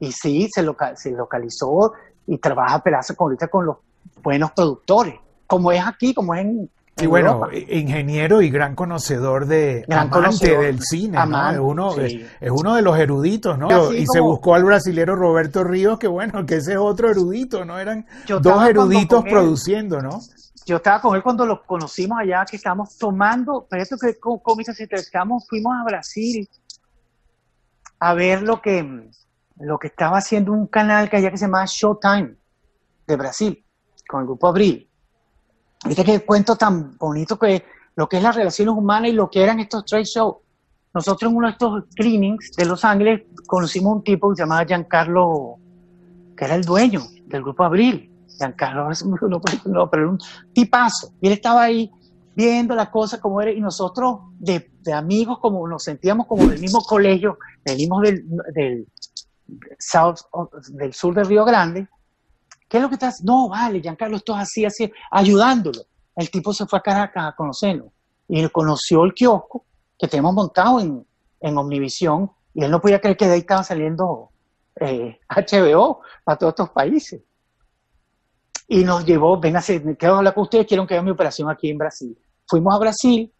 Y 0.00 0.12
sí, 0.12 0.48
se, 0.52 0.64
se 0.96 1.10
localizó 1.12 1.92
y 2.26 2.38
trabaja 2.38 2.82
Peraza 2.82 3.14
con, 3.14 3.26
ahorita 3.26 3.48
con 3.48 3.66
los 3.66 3.76
buenos 4.22 4.52
productores, 4.52 5.14
como 5.46 5.72
es 5.72 5.86
aquí, 5.86 6.14
como 6.14 6.34
es 6.34 6.40
en, 6.42 6.70
Sí, 6.96 7.08
bueno, 7.08 7.48
ingeniero 7.52 8.40
y 8.40 8.50
gran 8.50 8.76
conocedor 8.76 9.46
de 9.46 9.84
gran 9.88 10.14
amante 10.14 10.56
del 10.56 10.80
cine, 10.80 11.18
¿no? 11.26 11.50
es, 11.50 11.58
uno, 11.58 11.96
es, 11.98 12.50
uno 12.52 12.76
de 12.76 12.82
los 12.82 12.96
eruditos, 12.96 13.58
¿no? 13.58 13.92
Y, 13.92 14.06
se 14.06 14.20
buscó 14.20 14.54
al 14.54 14.62
brasilero 14.62 15.16
Roberto 15.16 15.64
Ríos, 15.64 15.98
que 15.98 16.06
bueno, 16.06 16.46
que 16.46 16.56
ese 16.56 16.74
es 16.74 16.78
otro 16.78 17.10
erudito, 17.10 17.64
¿no? 17.64 17.80
Eran 17.80 18.06
dos 18.40 18.68
eruditos 18.68 19.24
produciendo, 19.24 20.00
¿no? 20.02 20.20
Yo 20.66 20.76
estaba 20.76 21.00
con 21.00 21.14
él 21.14 21.22
cuando 21.22 21.44
lo 21.44 21.64
conocimos 21.64 22.18
allá, 22.18 22.44
que 22.44 22.56
estábamos 22.56 22.96
tomando, 22.96 23.66
pero 23.68 23.82
esto 23.82 23.96
que 23.98 24.18
cómics 24.18 24.80
estamos, 24.80 25.46
fuimos 25.48 25.74
a 25.78 25.84
Brasil 25.84 26.48
a 28.00 28.14
ver 28.14 28.42
lo 28.42 28.60
que, 28.60 29.10
lo 29.56 29.78
que 29.78 29.88
estaba 29.88 30.18
haciendo 30.18 30.52
un 30.52 30.66
canal 30.66 31.10
que 31.10 31.16
allá 31.16 31.30
que 31.30 31.38
se 31.38 31.44
llama 31.44 31.64
Showtime 31.66 32.36
de 33.06 33.16
Brasil, 33.16 33.64
con 34.08 34.20
el 34.20 34.26
grupo 34.26 34.48
Abril. 34.48 34.88
Viste 35.84 36.04
que 36.04 36.24
cuento 36.24 36.56
tan 36.56 36.96
bonito 36.96 37.38
que 37.38 37.64
lo 37.96 38.08
que 38.08 38.16
es 38.16 38.22
las 38.22 38.34
relaciones 38.34 38.74
humanas 38.74 39.10
y 39.10 39.12
lo 39.12 39.30
que 39.30 39.42
eran 39.42 39.60
estos 39.60 39.84
trade 39.84 40.04
shows. 40.04 40.36
Nosotros 40.94 41.30
en 41.30 41.36
uno 41.36 41.48
de 41.48 41.52
estos 41.52 41.84
screenings 41.92 42.52
de 42.56 42.64
Los 42.64 42.84
Ángeles 42.84 43.22
conocimos 43.46 43.96
un 43.96 44.04
tipo 44.04 44.30
que 44.30 44.36
se 44.36 44.42
llamaba 44.42 44.64
Giancarlo, 44.64 45.56
que 46.36 46.44
era 46.44 46.54
el 46.54 46.64
dueño 46.64 47.02
del 47.26 47.42
grupo 47.42 47.64
Abril 47.64 48.13
Giancarlo 48.38 48.88
no, 49.66 49.90
pero 49.90 50.02
era 50.02 50.10
un 50.10 50.18
tipazo. 50.52 51.12
Y 51.20 51.28
él 51.28 51.32
estaba 51.34 51.62
ahí 51.62 51.90
viendo 52.34 52.74
las 52.74 52.88
cosas 52.88 53.20
como 53.20 53.40
era, 53.40 53.52
y 53.52 53.60
nosotros 53.60 54.20
de, 54.38 54.70
amigos 54.92 55.38
como 55.38 55.66
nos 55.68 55.84
sentíamos 55.84 56.26
como 56.26 56.46
del 56.46 56.60
mismo 56.60 56.80
colegio, 56.80 57.38
venimos 57.64 58.02
del, 58.02 58.24
del, 58.54 58.86
south, 59.78 60.18
del 60.70 60.92
sur 60.92 61.14
de 61.14 61.24
Río 61.24 61.44
Grande. 61.44 61.88
¿Qué 62.68 62.78
es 62.78 62.82
lo 62.82 62.88
que 62.88 62.94
estás? 62.94 63.22
No, 63.22 63.48
vale, 63.48 63.80
Giancarlo, 63.80 64.16
esto 64.16 64.34
es 64.34 64.42
así, 64.42 64.64
así, 64.64 64.92
ayudándolo. 65.10 65.82
El 66.16 66.30
tipo 66.30 66.52
se 66.52 66.66
fue 66.66 66.78
a 66.78 66.82
Caracas 66.82 67.32
a 67.32 67.36
conocerlo 67.36 67.92
y 68.28 68.46
conoció 68.48 69.04
el 69.04 69.14
kiosco 69.14 69.64
que 69.98 70.08
tenemos 70.08 70.34
montado 70.34 70.80
en, 70.80 71.06
en 71.40 71.58
Omnivisión 71.58 72.30
y 72.54 72.64
él 72.64 72.70
no 72.70 72.80
podía 72.80 73.00
creer 73.00 73.16
que 73.16 73.26
de 73.26 73.34
ahí 73.34 73.40
estaba 73.40 73.62
saliendo 73.62 74.30
eh, 74.80 75.18
HBO 75.28 76.00
para 76.24 76.38
todos 76.38 76.52
estos 76.52 76.70
países 76.70 77.22
y 78.66 78.84
nos 78.84 79.04
llevó, 79.04 79.38
venga, 79.38 79.60
quiero 79.62 80.16
hablar 80.16 80.34
con 80.34 80.44
ustedes, 80.44 80.66
quiero 80.66 80.86
que 80.86 80.94
haga 80.94 81.02
mi 81.02 81.10
operación 81.10 81.50
aquí 81.50 81.70
en 81.70 81.78
Brasil. 81.78 82.16
Fuimos 82.46 82.74
a 82.74 82.78
Brasil, 82.78 83.32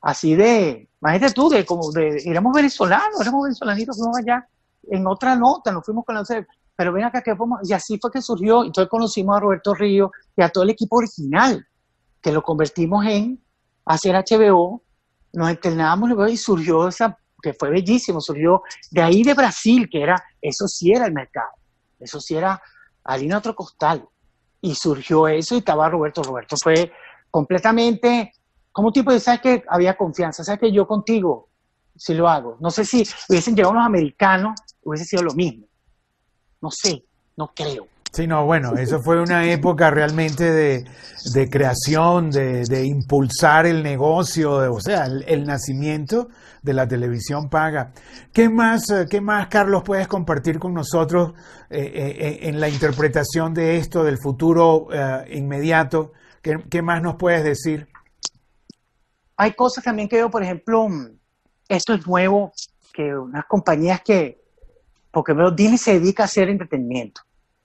así 0.00 0.34
de, 0.34 0.88
imagínate 1.00 1.32
tú, 1.32 1.48
de 1.48 1.64
como 1.64 1.90
de, 1.92 2.22
éramos 2.24 2.52
venezolanos, 2.52 3.20
éramos 3.20 3.44
venezolanitos, 3.44 3.96
fuimos 3.96 4.18
allá 4.18 4.46
en 4.90 5.06
otra 5.06 5.36
nota, 5.36 5.70
nos 5.70 5.84
fuimos 5.84 6.04
con 6.04 6.16
la 6.16 6.24
pero 6.74 6.92
ven 6.92 7.04
acá 7.04 7.22
que 7.22 7.36
fuimos, 7.36 7.68
y 7.68 7.72
así 7.72 7.98
fue 8.00 8.10
que 8.10 8.20
surgió, 8.20 8.64
entonces 8.64 8.90
conocimos 8.90 9.36
a 9.36 9.40
Roberto 9.40 9.74
Río 9.74 10.10
y 10.36 10.42
a 10.42 10.48
todo 10.48 10.64
el 10.64 10.70
equipo 10.70 10.96
original, 10.96 11.64
que 12.20 12.32
lo 12.32 12.42
convertimos 12.42 13.04
en 13.06 13.40
hacer 13.84 14.14
HBO, 14.14 14.82
nos 15.32 15.50
entrenábamos 15.50 16.10
y 16.30 16.36
surgió 16.36 16.88
esa, 16.88 17.16
que 17.40 17.52
fue 17.52 17.70
bellísimo, 17.70 18.20
surgió 18.20 18.62
de 18.90 19.02
ahí 19.02 19.22
de 19.22 19.34
Brasil, 19.34 19.88
que 19.90 20.02
era, 20.02 20.22
eso 20.40 20.66
sí 20.66 20.92
era 20.92 21.06
el 21.06 21.12
mercado, 21.12 21.50
eso 22.00 22.20
sí 22.20 22.36
era 22.36 22.60
harina 23.04 23.38
otro 23.38 23.54
costal, 23.54 24.08
y 24.62 24.74
surgió 24.74 25.28
eso 25.28 25.56
y 25.56 25.58
estaba 25.58 25.90
Roberto. 25.90 26.22
Roberto 26.22 26.56
fue 26.56 26.90
completamente 27.30 28.32
como 28.70 28.90
tipo 28.90 29.12
de, 29.12 29.20
¿sabes 29.20 29.40
que 29.42 29.64
Había 29.68 29.96
confianza, 29.96 30.42
¿sabes 30.42 30.60
que 30.60 30.72
Yo 30.72 30.86
contigo, 30.86 31.50
si 31.94 32.14
lo 32.14 32.28
hago. 32.28 32.56
No 32.60 32.70
sé 32.70 32.86
si 32.86 33.06
hubiesen 33.28 33.54
llegado 33.54 33.74
los 33.74 33.84
americanos, 33.84 34.58
hubiese 34.82 35.04
sido 35.04 35.24
lo 35.24 35.34
mismo. 35.34 35.66
No 36.62 36.70
sé, 36.70 37.04
no 37.36 37.52
creo. 37.54 37.86
Sí, 38.12 38.26
no, 38.26 38.44
bueno, 38.44 38.74
eso 38.76 39.00
fue 39.02 39.22
una 39.22 39.50
época 39.50 39.90
realmente 39.90 40.50
de, 40.52 41.48
creación, 41.48 42.30
de, 42.30 42.84
impulsar 42.84 43.64
el 43.64 43.82
negocio, 43.82 44.70
o 44.70 44.80
sea, 44.80 45.06
el, 45.06 45.46
nacimiento 45.46 46.28
de 46.60 46.74
la 46.74 46.86
televisión 46.86 47.48
paga. 47.48 47.92
¿Qué 48.34 48.50
más, 48.50 48.90
eh, 48.90 49.06
qué 49.08 49.22
más 49.22 49.46
Carlos, 49.46 49.82
puedes 49.82 50.08
compartir 50.08 50.58
con 50.58 50.74
nosotros 50.74 51.32
eh, 51.70 51.90
eh, 51.94 52.38
en 52.42 52.60
la 52.60 52.68
interpretación 52.68 53.54
de 53.54 53.78
esto, 53.78 54.04
del 54.04 54.18
futuro 54.18 54.88
inmediato? 55.30 56.12
¿Qué, 56.42 56.58
¿Qué, 56.68 56.82
más 56.82 57.00
nos 57.00 57.16
puedes 57.16 57.42
decir? 57.42 57.88
Hay 59.38 59.54
cosas 59.54 59.84
también 59.84 60.10
que 60.10 60.16
veo, 60.16 60.30
por 60.30 60.42
ejemplo, 60.42 60.86
esto 61.66 61.94
es 61.94 62.06
nuevo, 62.06 62.52
que 62.92 63.16
unas 63.16 63.46
compañías 63.46 64.02
que 64.02 64.42
porque 65.10 65.32
veo, 65.34 65.50
Disney 65.50 65.78
se 65.78 65.98
dedica 65.98 66.24
a 66.24 66.26
hacer 66.26 66.48
entretenimiento. 66.48 67.22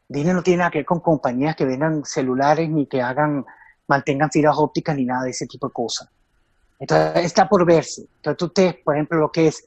Disney 0.08 0.34
no 0.34 0.43
tiene 0.43 0.60
nada 0.60 0.72
que 0.72 0.80
ver 0.80 0.86
con 0.86 1.00
compañías 1.00 1.56
que 1.56 1.65
vendan 1.65 2.06
celulares 2.06 2.70
ni 2.70 2.86
que 2.86 3.02
hagan, 3.02 3.46
mantengan 3.88 4.32
fibras 4.32 4.56
ópticas 4.58 4.96
ni 4.96 5.06
nada 5.06 5.24
de 5.24 5.32
ese 5.32 5.48
tipo 5.48 5.67
de 5.67 5.74
cosas. 5.74 6.10
Entonces 6.80 7.26
está 7.26 7.50
por 7.50 7.65
verse. 7.65 8.08
Entonces 8.24 8.54
te, 8.54 8.82
por 8.84 8.96
ejemplo, 8.96 9.20
lo 9.20 9.32
que 9.32 9.48
es 9.48 9.65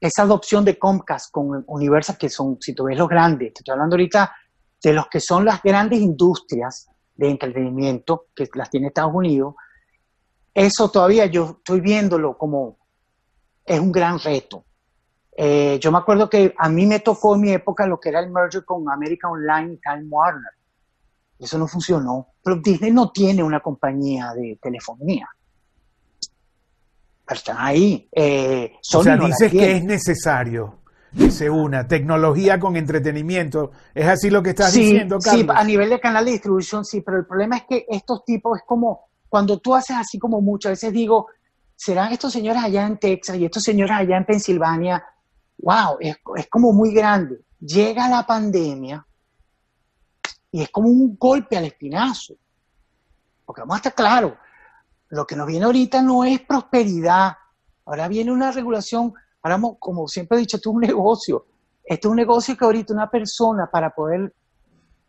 esa 0.00 0.22
adopción 0.22 0.64
de 0.64 0.78
Comcast 0.78 1.30
con 1.30 1.64
Universal, 1.66 2.18
que 2.18 2.28
son, 2.28 2.58
si 2.60 2.74
tú 2.74 2.84
ves 2.84 2.98
los 2.98 3.08
grandes, 3.08 3.54
te 3.54 3.60
estoy 3.60 3.72
hablando 3.72 3.94
ahorita 3.94 4.34
de 4.82 4.92
los 4.92 5.08
que 5.08 5.20
son 5.20 5.44
las 5.44 5.62
grandes 5.62 6.00
industrias 6.00 6.88
de 7.14 7.30
entretenimiento 7.30 8.26
que 8.34 8.48
las 8.54 8.68
tiene 8.68 8.88
Estados 8.88 9.14
Unidos, 9.14 9.54
eso 10.52 10.90
todavía 10.90 11.26
yo 11.26 11.56
estoy 11.58 11.80
viéndolo 11.80 12.36
como 12.36 12.78
es 13.64 13.80
un 13.80 13.90
gran 13.90 14.18
reto. 14.18 14.64
Eh, 15.36 15.78
yo 15.80 15.90
me 15.90 15.98
acuerdo 15.98 16.30
que 16.30 16.54
a 16.56 16.68
mí 16.68 16.86
me 16.86 17.00
tocó 17.00 17.34
en 17.34 17.40
mi 17.40 17.50
época 17.50 17.86
lo 17.86 17.98
que 17.98 18.10
era 18.10 18.20
el 18.20 18.30
merger 18.30 18.64
con 18.64 18.88
American 18.88 19.32
Online 19.32 19.74
y 19.74 19.76
Time 19.78 20.06
Warner. 20.08 20.52
Eso 21.38 21.58
no 21.58 21.66
funcionó. 21.66 22.28
Pero 22.42 22.56
Disney 22.56 22.92
no 22.92 23.10
tiene 23.10 23.42
una 23.42 23.60
compañía 23.60 24.32
de 24.34 24.58
telefonía. 24.62 25.28
Pero 27.26 27.38
están 27.38 27.56
ahí. 27.58 28.08
Eh, 28.12 28.74
o 28.94 29.02
sea, 29.02 29.16
dices 29.16 29.50
que 29.50 29.76
es 29.76 29.84
necesario 29.84 30.78
que 31.16 31.30
se 31.30 31.48
una 31.48 31.86
tecnología 31.86 32.58
con 32.58 32.76
entretenimiento. 32.76 33.72
¿Es 33.94 34.06
así 34.06 34.30
lo 34.30 34.42
que 34.42 34.50
estás 34.50 34.72
diciendo, 34.72 35.18
Carlos? 35.18 35.42
Sí, 35.42 35.48
a 35.54 35.64
nivel 35.64 35.90
de 35.90 36.00
canal 36.00 36.24
de 36.24 36.32
distribución 36.32 36.84
sí, 36.84 37.00
pero 37.00 37.18
el 37.18 37.26
problema 37.26 37.56
es 37.56 37.64
que 37.68 37.86
estos 37.88 38.24
tipos 38.24 38.58
es 38.58 38.64
como, 38.66 39.08
cuando 39.28 39.58
tú 39.58 39.74
haces 39.74 39.96
así 39.96 40.18
como 40.18 40.40
mucho, 40.40 40.68
a 40.68 40.72
veces 40.72 40.92
digo, 40.92 41.28
serán 41.76 42.12
estos 42.12 42.32
señores 42.32 42.62
allá 42.62 42.86
en 42.86 42.98
Texas 42.98 43.36
y 43.36 43.44
estos 43.44 43.62
señores 43.62 43.96
allá 43.96 44.16
en 44.16 44.24
Pensilvania 44.24 45.04
wow, 45.58 45.98
es, 46.00 46.16
como 46.48 46.72
muy 46.72 46.92
grande. 46.92 47.40
Llega 47.60 48.08
la 48.08 48.26
pandemia 48.26 49.06
y 50.50 50.62
es 50.62 50.70
como 50.70 50.88
un 50.88 51.16
golpe 51.16 51.56
al 51.56 51.64
espinazo. 51.64 52.34
Porque 53.44 53.62
vamos 53.62 53.74
a 53.74 53.78
estar 53.78 53.94
claros, 53.94 54.34
lo 55.08 55.26
que 55.26 55.36
nos 55.36 55.46
viene 55.46 55.64
ahorita 55.64 56.02
no 56.02 56.24
es 56.24 56.40
prosperidad. 56.40 57.36
Ahora 57.84 58.08
viene 58.08 58.32
una 58.32 58.50
regulación, 58.50 59.12
ahora 59.42 59.60
como 59.78 60.08
siempre 60.08 60.38
he 60.38 60.40
dicho, 60.40 60.56
esto 60.56 60.70
es 60.70 60.74
un 60.74 60.80
negocio. 60.80 61.46
Esto 61.84 62.08
es 62.08 62.10
un 62.10 62.16
negocio 62.16 62.56
que 62.56 62.64
ahorita 62.64 62.94
una 62.94 63.10
persona 63.10 63.68
para 63.70 63.90
poder, 63.90 64.34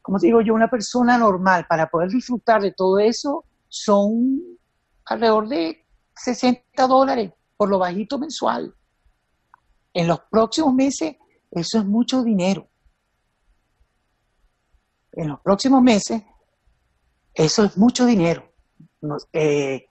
como 0.01 0.19
digo 0.19 0.41
yo, 0.41 0.53
una 0.53 0.69
persona 0.69 1.17
normal 1.17 1.65
para 1.69 1.89
poder 1.89 2.09
disfrutar 2.09 2.61
de 2.61 2.73
todo 2.73 2.99
eso 2.99 3.45
son 3.69 4.41
alrededor 5.05 5.47
de 5.47 5.85
60 6.15 6.87
dólares 6.87 7.31
por 7.57 7.69
lo 7.69 7.79
bajito 7.79 8.19
mensual. 8.19 8.73
En 9.95 10.07
los 10.07 10.19
próximos 10.29 10.73
meses, 10.73 11.15
eso 11.49 11.79
es 11.79 11.85
mucho 11.85 12.21
dinero. 12.21 12.67
En 15.13 15.29
los 15.29 15.39
próximos 15.39 15.81
meses, 15.81 16.21
eso 17.33 17.63
es 17.63 17.77
mucho 17.77 18.05
dinero. 18.05 18.51
Eh, 19.31 19.87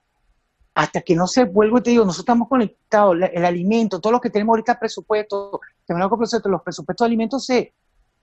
hasta 0.75 1.01
que 1.01 1.17
no 1.17 1.27
se 1.27 1.45
vuelva, 1.45 1.83
te 1.83 1.89
digo, 1.89 2.05
nosotros 2.05 2.25
estamos 2.25 2.49
conectados, 2.49 3.17
el, 3.33 3.45
alimento, 3.47 3.99
todo 3.99 4.13
lo 4.13 4.21
que 4.21 4.29
tenemos 4.29 4.53
ahorita 4.53 4.79
presupuesto, 4.79 5.59
los 5.89 6.63
presupuestos 6.63 7.05
de 7.05 7.07
alimentos 7.07 7.47
se, 7.47 7.75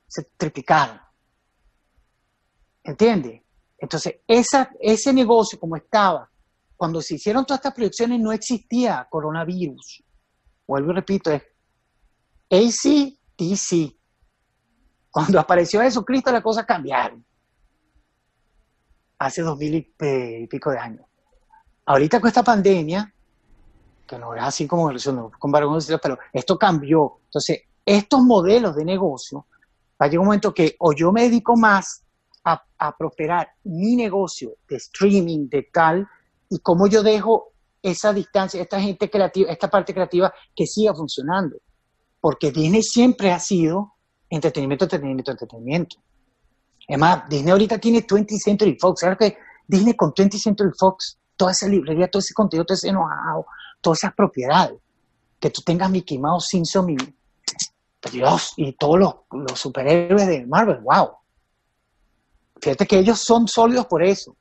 se 0.05 0.23
triplicaron. 0.37 1.01
¿Entiendes? 2.83 3.41
Entonces, 3.79 4.17
ese 4.27 5.13
negocio 5.13 5.59
como 5.59 5.77
estaba, 5.77 6.29
cuando 6.77 7.01
se 7.01 7.15
hicieron 7.15 7.43
todas 7.43 7.61
estas 7.61 7.73
proyecciones 7.73 8.19
no 8.19 8.31
existía 8.31 9.07
coronavirus. 9.09 10.03
Vuelvo 10.67 10.91
y 10.91 10.95
repito, 10.95 11.31
es 11.31 11.41
ACDC. 12.51 13.95
Cuando 15.09 15.39
apareció 15.39 15.81
Jesucristo, 15.81 16.31
las 16.31 16.43
cosas 16.43 16.65
cambiaron. 16.65 17.25
Hace 19.19 19.41
dos 19.41 19.57
mil 19.57 19.75
y, 19.75 20.47
pico 20.47 20.71
de 20.71 20.77
años. 20.77 21.05
Ahorita 21.85 22.19
con 22.19 22.27
esta 22.27 22.43
pandemia, 22.43 23.13
que 24.05 24.17
no 24.17 24.35
es 24.35 24.43
así 24.43 24.67
como 24.67 24.91
con 25.39 25.51
pero 25.51 26.19
esto 26.33 26.57
cambió. 26.57 27.19
Entonces, 27.25 27.61
estos 27.85 28.21
modelos 28.21 28.75
de 28.75 28.83
negocio, 28.83 29.47
va 30.01 30.05
a 30.05 30.07
llegar 30.07 30.19
un 30.19 30.25
momento 30.25 30.53
que 30.53 30.75
o 30.79 30.93
yo 30.93 31.11
me 31.11 31.23
dedico 31.23 31.55
más 31.55 32.03
a, 32.43 32.61
a 32.77 32.97
prosperar 32.97 33.49
mi 33.63 33.95
negocio 33.95 34.55
de 34.67 34.75
streaming, 34.75 35.47
de 35.47 35.69
tal, 35.71 36.07
y 36.49 36.59
cómo 36.59 36.87
yo 36.87 37.03
dejo 37.03 37.53
esa 37.81 38.11
distancia, 38.11 38.61
esta 38.61 38.79
gente 38.81 39.09
creativa, 39.09 39.51
esta 39.51 39.69
parte 39.69 39.93
creativa 39.93 40.33
que 40.55 40.67
siga 40.67 40.93
funcionando 40.93 41.57
porque 42.21 42.51
Disney 42.51 42.83
siempre 42.83 43.31
ha 43.31 43.39
sido 43.39 43.95
entretenimiento, 44.29 44.85
entretenimiento, 44.85 45.31
entretenimiento. 45.31 45.97
Es 46.87 46.97
más, 46.97 47.27
Disney 47.27 47.51
ahorita 47.51 47.79
tiene 47.79 48.05
20th 48.05 48.39
Century 48.39 48.77
Fox. 48.79 49.01
¿Sabes 49.01 49.17
que 49.17 49.37
Disney 49.67 49.95
con 49.95 50.13
20th 50.13 50.37
Century 50.37 50.71
Fox, 50.77 51.17
toda 51.35 51.51
esa 51.51 51.67
librería, 51.67 52.09
todo 52.09 52.19
ese 52.19 52.33
contenido, 52.33 52.65
todo 52.65 52.75
ese 52.75 52.89
know 52.89 53.03
todas 53.81 53.99
esas 53.99 54.13
propiedades, 54.13 54.77
que 55.39 55.49
tú 55.49 55.63
tengas 55.63 55.89
Mickey 55.89 56.19
Mouse, 56.19 56.47
Simpson 56.49 56.91
y 56.91 56.97
Dios, 58.11 58.53
y 58.57 58.73
todos 58.73 58.99
los, 58.99 59.59
superhéroes 59.59 60.27
de 60.27 60.45
Marvel, 60.45 60.81
wow. 60.81 61.09
Fíjate 62.61 62.85
que 62.85 62.99
ellos 62.99 63.19
son 63.19 63.47
sólidos 63.47 63.87
por 63.87 64.03
eso. 64.03 64.35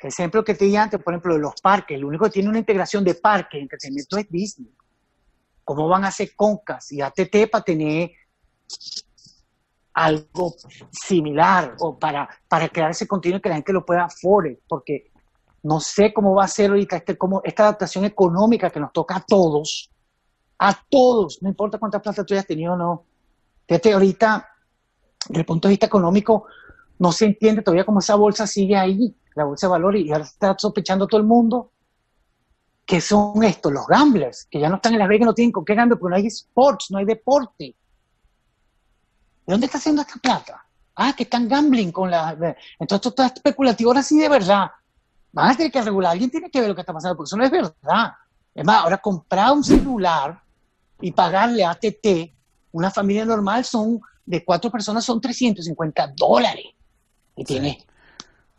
El 0.00 0.08
ejemplo 0.08 0.42
que 0.42 0.54
te 0.54 0.64
di 0.64 0.74
antes, 0.74 1.00
por 1.00 1.12
ejemplo, 1.12 1.34
de 1.34 1.40
los 1.40 1.60
parques, 1.60 1.96
el 1.96 2.04
único 2.04 2.24
que 2.24 2.32
tiene 2.32 2.48
una 2.48 2.58
integración 2.58 3.04
de 3.04 3.14
parques, 3.14 3.60
entretenimiento 3.60 4.16
es 4.16 4.28
Disney 4.28 4.72
cómo 5.68 5.86
van 5.86 6.02
a 6.06 6.08
hacer 6.08 6.30
Concas 6.34 6.90
y 6.92 7.02
ATT 7.02 7.50
para 7.52 7.62
tener 7.62 8.12
algo 9.92 10.54
similar 10.90 11.76
o 11.80 11.98
para, 11.98 12.26
para 12.48 12.70
crear 12.70 12.90
ese 12.90 13.06
contenido 13.06 13.42
que 13.42 13.50
la 13.50 13.56
gente 13.56 13.74
lo 13.74 13.84
pueda 13.84 14.04
afore, 14.04 14.62
porque 14.66 15.12
no 15.62 15.78
sé 15.78 16.14
cómo 16.14 16.34
va 16.34 16.44
a 16.44 16.48
ser 16.48 16.70
ahorita 16.70 16.96
este, 16.96 17.18
esta 17.44 17.64
adaptación 17.64 18.06
económica 18.06 18.70
que 18.70 18.80
nos 18.80 18.94
toca 18.94 19.16
a 19.16 19.20
todos, 19.20 19.90
a 20.58 20.74
todos, 20.88 21.42
no 21.42 21.50
importa 21.50 21.78
cuánta 21.78 22.00
plata 22.00 22.24
tú 22.24 22.32
hayas 22.32 22.46
tenido 22.46 22.72
o 22.72 22.76
no. 22.76 23.04
Fíjate, 23.66 23.92
ahorita, 23.92 24.48
desde 25.28 25.40
el 25.40 25.44
punto 25.46 25.68
de 25.68 25.72
vista 25.72 25.84
económico, 25.84 26.46
no 26.98 27.12
se 27.12 27.26
entiende 27.26 27.60
todavía 27.60 27.84
cómo 27.84 27.98
esa 27.98 28.14
bolsa 28.14 28.46
sigue 28.46 28.74
ahí, 28.74 29.14
la 29.34 29.44
bolsa 29.44 29.66
de 29.66 29.72
valores, 29.72 30.02
y 30.02 30.12
ahora 30.12 30.24
está 30.24 30.56
sospechando 30.58 31.06
todo 31.06 31.20
el 31.20 31.26
mundo 31.26 31.72
que 32.88 33.02
son 33.02 33.44
estos, 33.44 33.70
los 33.70 33.86
gamblers, 33.86 34.46
que 34.50 34.58
ya 34.58 34.70
no 34.70 34.76
están 34.76 34.94
en 34.94 35.00
Las 35.00 35.08
Vegas, 35.08 35.26
no 35.26 35.34
tienen 35.34 35.52
con 35.52 35.62
qué 35.62 35.74
gambler, 35.74 35.98
porque 35.98 36.10
no 36.10 36.16
hay 36.16 36.26
sports, 36.28 36.86
no 36.90 36.96
hay 36.96 37.04
deporte. 37.04 37.76
¿De 39.46 39.52
dónde 39.52 39.66
está 39.66 39.76
haciendo 39.76 40.00
esta 40.00 40.18
plata? 40.18 40.64
Ah, 40.94 41.12
que 41.14 41.24
están 41.24 41.46
gambling 41.50 41.92
con 41.92 42.10
la... 42.10 42.30
Entonces 42.78 42.96
esto 42.96 43.08
está 43.10 43.26
especulativo 43.26 43.90
ahora 43.90 44.02
sí 44.02 44.18
de 44.18 44.30
verdad. 44.30 44.70
Van 45.32 45.50
a 45.50 45.54
tener 45.54 45.70
que 45.70 45.82
regular, 45.82 46.12
alguien 46.12 46.30
tiene 46.30 46.50
que 46.50 46.60
ver 46.60 46.70
lo 46.70 46.74
que 46.74 46.80
está 46.80 46.94
pasando, 46.94 47.14
porque 47.14 47.28
eso 47.28 47.36
no 47.36 47.44
es 47.44 47.50
verdad. 47.50 48.14
Es 48.54 48.64
más, 48.64 48.82
ahora 48.82 48.96
comprar 48.96 49.52
un 49.52 49.62
celular 49.62 50.40
y 51.02 51.12
pagarle 51.12 51.64
a 51.64 51.72
ATT, 51.72 52.32
una 52.72 52.90
familia 52.90 53.26
normal 53.26 53.66
son, 53.66 54.00
de 54.24 54.42
cuatro 54.42 54.70
personas 54.70 55.04
son 55.04 55.20
350 55.20 56.14
dólares. 56.16 56.64
Y 57.36 57.44
tiene 57.44 57.84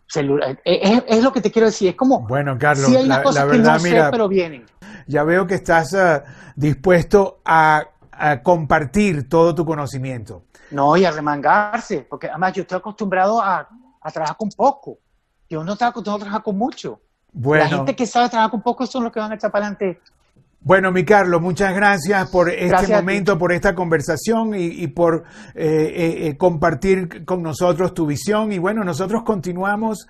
celular. 0.10 0.60
Eh, 0.66 0.80
es, 0.82 1.04
es, 1.08 1.24
lo 1.24 1.32
que 1.32 1.42
te 1.42 1.52
quiero 1.52 1.68
decir. 1.68 1.90
Es 1.90 1.96
como. 1.96 2.22
Bueno, 2.28 2.58
Carlos, 2.58 2.92
la, 2.92 3.46
verdad, 3.46 3.80
mira, 3.82 4.12
pero 4.12 4.28
vienen. 4.28 4.66
Ya 5.08 5.24
veo 5.24 5.48
que 5.48 5.56
estás 5.56 5.94
uh, 5.94 6.22
dispuesto 6.56 7.42
a, 7.46 7.88
a, 8.12 8.42
compartir 8.42 9.30
todo 9.30 9.56
tu 9.56 9.66
conocimiento. 9.66 10.44
No, 10.72 10.96
y 10.98 11.06
a 11.06 11.12
remangarse, 11.12 12.06
porque 12.08 12.28
además 12.28 12.54
yo 12.54 12.62
estoy 12.62 12.78
acostumbrado 12.78 13.42
a, 13.42 13.68
a 14.02 14.12
trabajar 14.12 14.38
con 14.38 14.50
poco. 14.50 15.00
Yo 15.50 15.64
no 15.64 15.74
estoy 15.74 15.88
acostumbrado 15.88 16.18
a 16.18 16.20
trabajar 16.20 16.44
con 16.44 16.58
mucho. 16.58 17.00
Bueno. 17.32 17.64
La 17.64 17.70
gente 17.70 17.96
que 17.96 18.06
sabe 18.06 18.30
trabajar 18.30 18.52
con 18.52 18.62
poco 18.62 18.86
son 18.86 19.04
los 19.04 19.14
que 19.14 19.20
van 19.20 19.32
a 19.32 19.36
echar 19.36 19.52
para 19.52 19.68
adelante 19.68 20.00
bueno, 20.62 20.92
mi 20.92 21.06
Carlos, 21.06 21.42
muchas 21.42 21.74
gracias 21.74 22.30
por 22.30 22.50
este 22.50 22.94
momento, 22.94 23.38
por 23.38 23.54
esta 23.54 23.74
conversación 23.74 24.54
y, 24.54 24.88
por 24.88 25.24
eh, 25.56 25.64
eh, 25.66 26.28
eh, 26.28 26.38
compartir 26.38 27.24
con 27.24 27.42
nosotros 27.42 27.94
tu 27.94 28.06
visión. 28.06 28.52
Y 28.52 28.58
bueno, 28.58 28.84
nosotros 28.84 29.24
continuamos 29.24 30.06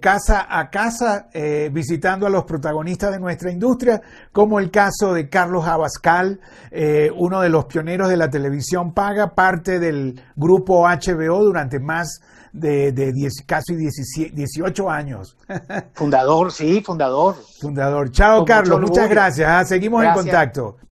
casa 0.00 0.46
a 0.48 0.70
casa 0.70 1.28
visitando 1.70 2.26
a 2.26 2.30
los 2.30 2.44
protagonistas 2.44 3.12
de 3.12 3.20
nuestra 3.20 3.50
industria, 3.52 4.00
como 4.32 4.60
el 4.60 4.70
caso 4.70 5.12
de 5.12 5.28
Carlos 5.28 5.66
Abascal, 5.66 6.40
uno 7.14 7.42
de 7.42 7.48
los 7.50 7.66
pioneros 7.66 8.08
de 8.08 8.16
la 8.16 8.30
televisión 8.30 8.94
paga, 8.94 9.34
parte 9.34 9.78
del 9.78 10.20
grupo 10.36 10.88
HBO 10.88 11.44
durante 11.44 11.78
más 11.80 12.22
de, 12.22 12.30
de 12.52 13.30
casi 13.46 13.74
18 13.74 14.90
años. 14.90 15.36
Fundador, 15.94 16.52
sí, 16.52 16.82
fundador. 16.84 17.36
Fundador. 17.60 18.10
Chao, 18.10 18.44
Carlos. 18.44 18.80
Muchas 18.80 19.08
gracias. 19.08 19.48
¿ah? 19.48 19.64
Seguimos 19.64 20.04
en 20.04 20.12
contacto. 20.12 20.76